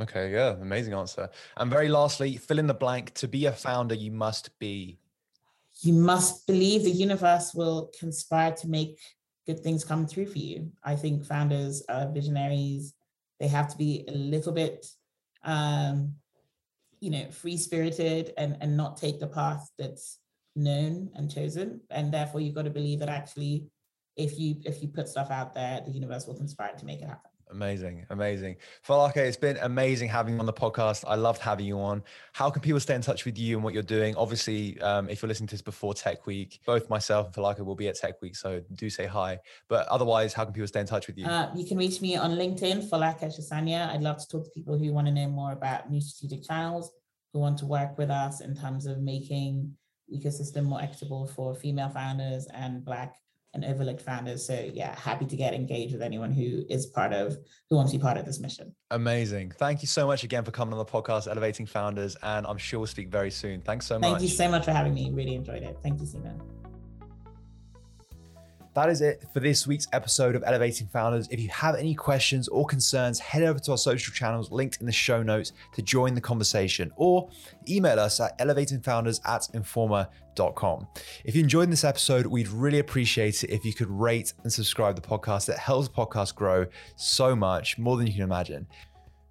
Okay, 0.00 0.32
yeah, 0.32 0.54
amazing 0.60 0.92
answer. 0.92 1.30
And 1.56 1.70
very 1.70 1.88
lastly, 1.88 2.36
fill 2.36 2.58
in 2.58 2.66
the 2.66 2.74
blank. 2.74 3.14
To 3.14 3.28
be 3.28 3.46
a 3.46 3.52
founder, 3.52 3.94
you 3.94 4.10
must 4.10 4.58
be. 4.58 4.98
You 5.82 5.92
must 5.92 6.46
believe 6.46 6.82
the 6.82 6.90
universe 6.90 7.54
will 7.54 7.90
conspire 7.98 8.52
to 8.52 8.68
make 8.68 8.98
good 9.46 9.60
things 9.60 9.84
come 9.84 10.06
through 10.06 10.26
for 10.26 10.38
you. 10.38 10.72
I 10.82 10.96
think 10.96 11.24
founders 11.24 11.82
are 11.88 12.10
visionaries. 12.10 12.94
They 13.38 13.48
have 13.48 13.68
to 13.68 13.76
be 13.76 14.04
a 14.08 14.12
little 14.12 14.52
bit, 14.52 14.86
um, 15.44 16.14
you 17.00 17.10
know, 17.10 17.30
free 17.30 17.56
spirited 17.56 18.32
and 18.36 18.56
and 18.60 18.76
not 18.76 18.96
take 18.96 19.20
the 19.20 19.26
path 19.28 19.70
that's 19.78 20.18
known 20.56 21.10
and 21.14 21.30
chosen. 21.30 21.80
And 21.90 22.12
therefore, 22.12 22.40
you've 22.40 22.54
got 22.54 22.62
to 22.62 22.70
believe 22.70 22.98
that 23.00 23.08
actually, 23.08 23.66
if 24.16 24.40
you 24.40 24.56
if 24.64 24.82
you 24.82 24.88
put 24.88 25.08
stuff 25.08 25.30
out 25.30 25.54
there, 25.54 25.82
the 25.84 25.92
universe 25.92 26.26
will 26.26 26.34
conspire 26.34 26.74
to 26.78 26.84
make 26.84 27.00
it 27.00 27.08
happen. 27.08 27.30
Amazing, 27.50 28.06
amazing. 28.10 28.56
Falake, 28.86 29.16
it's 29.16 29.36
been 29.36 29.58
amazing 29.58 30.08
having 30.08 30.34
you 30.34 30.40
on 30.40 30.46
the 30.46 30.52
podcast. 30.52 31.04
I 31.06 31.14
loved 31.14 31.40
having 31.40 31.66
you 31.66 31.78
on. 31.78 32.02
How 32.32 32.50
can 32.50 32.62
people 32.62 32.80
stay 32.80 32.94
in 32.94 33.00
touch 33.00 33.24
with 33.24 33.38
you 33.38 33.56
and 33.56 33.64
what 33.64 33.74
you're 33.74 33.82
doing? 33.82 34.16
Obviously, 34.16 34.80
um, 34.80 35.08
if 35.08 35.22
you're 35.22 35.28
listening 35.28 35.46
to 35.48 35.54
this 35.54 35.62
before 35.62 35.94
Tech 35.94 36.26
Week, 36.26 36.60
both 36.66 36.88
myself 36.88 37.26
and 37.26 37.34
Falake 37.34 37.64
will 37.64 37.74
be 37.74 37.88
at 37.88 37.96
Tech 37.96 38.20
Week, 38.22 38.34
so 38.34 38.62
do 38.74 38.88
say 38.90 39.06
hi. 39.06 39.38
But 39.68 39.86
otherwise, 39.88 40.32
how 40.32 40.44
can 40.44 40.52
people 40.52 40.66
stay 40.66 40.80
in 40.80 40.86
touch 40.86 41.06
with 41.06 41.18
you? 41.18 41.26
Uh, 41.26 41.50
you 41.54 41.66
can 41.66 41.76
reach 41.76 42.00
me 42.00 42.16
on 42.16 42.32
LinkedIn, 42.32 42.88
Falake 42.88 43.24
Shasanya. 43.24 43.90
I'd 43.90 44.02
love 44.02 44.18
to 44.18 44.28
talk 44.28 44.44
to 44.44 44.50
people 44.50 44.78
who 44.78 44.92
want 44.92 45.06
to 45.06 45.12
know 45.12 45.28
more 45.28 45.52
about 45.52 45.90
new 45.90 46.00
strategic 46.00 46.46
channels, 46.46 46.90
who 47.32 47.40
want 47.40 47.58
to 47.58 47.66
work 47.66 47.98
with 47.98 48.10
us 48.10 48.40
in 48.40 48.54
terms 48.56 48.86
of 48.86 49.00
making 49.00 49.74
ecosystem 50.12 50.64
more 50.64 50.80
equitable 50.80 51.26
for 51.26 51.54
female 51.54 51.88
founders 51.88 52.46
and 52.52 52.84
Black 52.84 53.16
and 53.54 53.64
overlooked 53.64 54.02
founders. 54.02 54.46
So 54.46 54.70
yeah, 54.72 54.98
happy 54.98 55.24
to 55.26 55.36
get 55.36 55.54
engaged 55.54 55.92
with 55.92 56.02
anyone 56.02 56.32
who 56.32 56.64
is 56.68 56.86
part 56.86 57.12
of 57.12 57.38
who 57.70 57.76
wants 57.76 57.92
to 57.92 57.98
be 57.98 58.02
part 58.02 58.18
of 58.18 58.26
this 58.26 58.40
mission. 58.40 58.74
Amazing. 58.90 59.52
Thank 59.58 59.82
you 59.82 59.88
so 59.88 60.06
much 60.06 60.24
again 60.24 60.44
for 60.44 60.50
coming 60.50 60.74
on 60.74 60.78
the 60.78 60.84
podcast, 60.84 61.28
Elevating 61.28 61.66
Founders, 61.66 62.16
and 62.22 62.46
I'm 62.46 62.58
sure 62.58 62.80
we'll 62.80 62.86
speak 62.86 63.08
very 63.08 63.30
soon. 63.30 63.60
Thanks 63.62 63.86
so 63.86 63.98
much. 63.98 64.10
Thank 64.10 64.22
you 64.22 64.28
so 64.28 64.48
much 64.48 64.64
for 64.64 64.72
having 64.72 64.94
me. 64.94 65.10
Really 65.12 65.34
enjoyed 65.34 65.62
it. 65.62 65.78
Thank 65.82 66.00
you, 66.00 66.06
Simon. 66.06 66.40
That 68.74 68.90
is 68.90 69.02
it 69.02 69.24
for 69.32 69.38
this 69.38 69.68
week's 69.68 69.86
episode 69.92 70.34
of 70.34 70.42
Elevating 70.44 70.88
Founders. 70.88 71.28
If 71.30 71.38
you 71.38 71.48
have 71.50 71.76
any 71.76 71.94
questions 71.94 72.48
or 72.48 72.66
concerns, 72.66 73.20
head 73.20 73.44
over 73.44 73.60
to 73.60 73.70
our 73.70 73.78
social 73.78 74.12
channels 74.12 74.50
linked 74.50 74.80
in 74.80 74.86
the 74.86 74.92
show 74.92 75.22
notes 75.22 75.52
to 75.74 75.82
join 75.82 76.12
the 76.12 76.20
conversation 76.20 76.90
or 76.96 77.28
email 77.68 78.00
us 78.00 78.18
at 78.18 78.36
elevatingfounders 78.40 79.20
at 79.24 79.42
informa.com. 79.54 80.88
If 81.24 81.36
you 81.36 81.42
enjoyed 81.44 81.70
this 81.70 81.84
episode, 81.84 82.26
we'd 82.26 82.48
really 82.48 82.80
appreciate 82.80 83.44
it 83.44 83.50
if 83.50 83.64
you 83.64 83.72
could 83.72 83.88
rate 83.88 84.32
and 84.42 84.52
subscribe 84.52 84.96
the 84.96 85.02
podcast. 85.02 85.48
It 85.48 85.58
helps 85.58 85.86
the 85.86 85.94
podcast 85.94 86.34
grow 86.34 86.66
so 86.96 87.36
much, 87.36 87.78
more 87.78 87.96
than 87.96 88.08
you 88.08 88.12
can 88.12 88.22
imagine. 88.22 88.66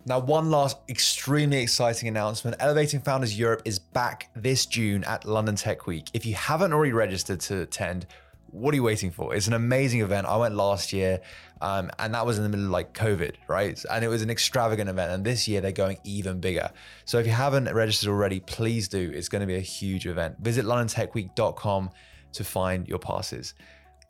Now, 0.06 0.20
one 0.20 0.52
last 0.52 0.78
extremely 0.88 1.58
exciting 1.62 2.08
announcement 2.08 2.58
Elevating 2.60 3.02
Founders 3.02 3.38
Europe 3.38 3.62
is 3.66 3.80
back 3.80 4.30
this 4.36 4.66
June 4.66 5.04
at 5.06 5.26
London 5.26 5.56
Tech 5.56 5.86
Week. 5.86 6.10
If 6.14 6.26
you 6.26 6.36
haven't 6.36 6.72
already 6.72 6.92
registered 6.92 7.40
to 7.42 7.62
attend, 7.62 8.06
what 8.54 8.74
are 8.74 8.76
you 8.76 8.84
waiting 8.84 9.10
for? 9.10 9.36
It's 9.36 9.48
an 9.48 9.54
amazing 9.54 10.02
event. 10.02 10.28
I 10.28 10.38
went 10.38 10.56
last 10.56 10.94
year, 10.94 11.20
um, 11.62 11.90
and 11.98 12.14
that 12.14 12.26
was 12.26 12.38
in 12.38 12.44
the 12.44 12.50
middle 12.50 12.66
of 12.66 12.72
like 12.72 12.94
COVID, 12.94 13.34
right? 13.48 13.84
And 13.92 14.06
it 14.06 14.08
was 14.08 14.22
an 14.22 14.30
extravagant 14.30 14.90
event. 14.90 15.12
And 15.12 15.26
this 15.26 15.48
year 15.48 15.60
they're 15.60 15.72
going 15.72 15.98
even 16.04 16.40
bigger. 16.40 16.70
So 17.06 17.18
if 17.18 17.26
you 17.26 17.32
haven't 17.32 17.74
registered 17.74 18.10
already, 18.10 18.40
please 18.40 18.88
do. 18.88 19.12
It's 19.14 19.28
going 19.28 19.42
to 19.42 19.48
be 19.48 19.56
a 19.56 19.60
huge 19.60 20.06
event. 20.06 20.38
Visit 20.40 20.66
londontechweek.com 20.66 21.90
to 22.34 22.44
find 22.44 22.88
your 22.88 23.00
passes. 23.00 23.56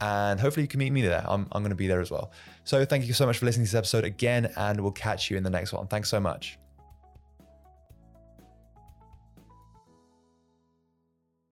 And 0.02 0.40
hopefully 0.40 0.64
you 0.64 0.68
can 0.68 0.80
meet 0.80 0.92
me 0.92 1.02
there. 1.02 1.24
I'm, 1.26 1.48
I'm 1.54 1.62
going 1.62 1.70
to 1.70 1.76
be 1.76 1.88
there 1.88 2.02
as 2.02 2.12
well. 2.12 2.32
So 2.66 2.84
thank 2.84 3.06
you 3.06 3.14
so 3.14 3.26
much 3.26 3.38
for 3.38 3.46
listening 3.46 3.66
to 3.66 3.72
this 3.72 3.78
episode 3.78 4.04
again, 4.04 4.52
and 4.58 4.82
we'll 4.82 4.92
catch 4.92 5.32
you 5.32 5.38
in 5.38 5.44
the 5.44 5.50
next 5.50 5.72
one. 5.72 5.88
Thanks 5.88 6.10
so 6.10 6.20
much. 6.20 6.58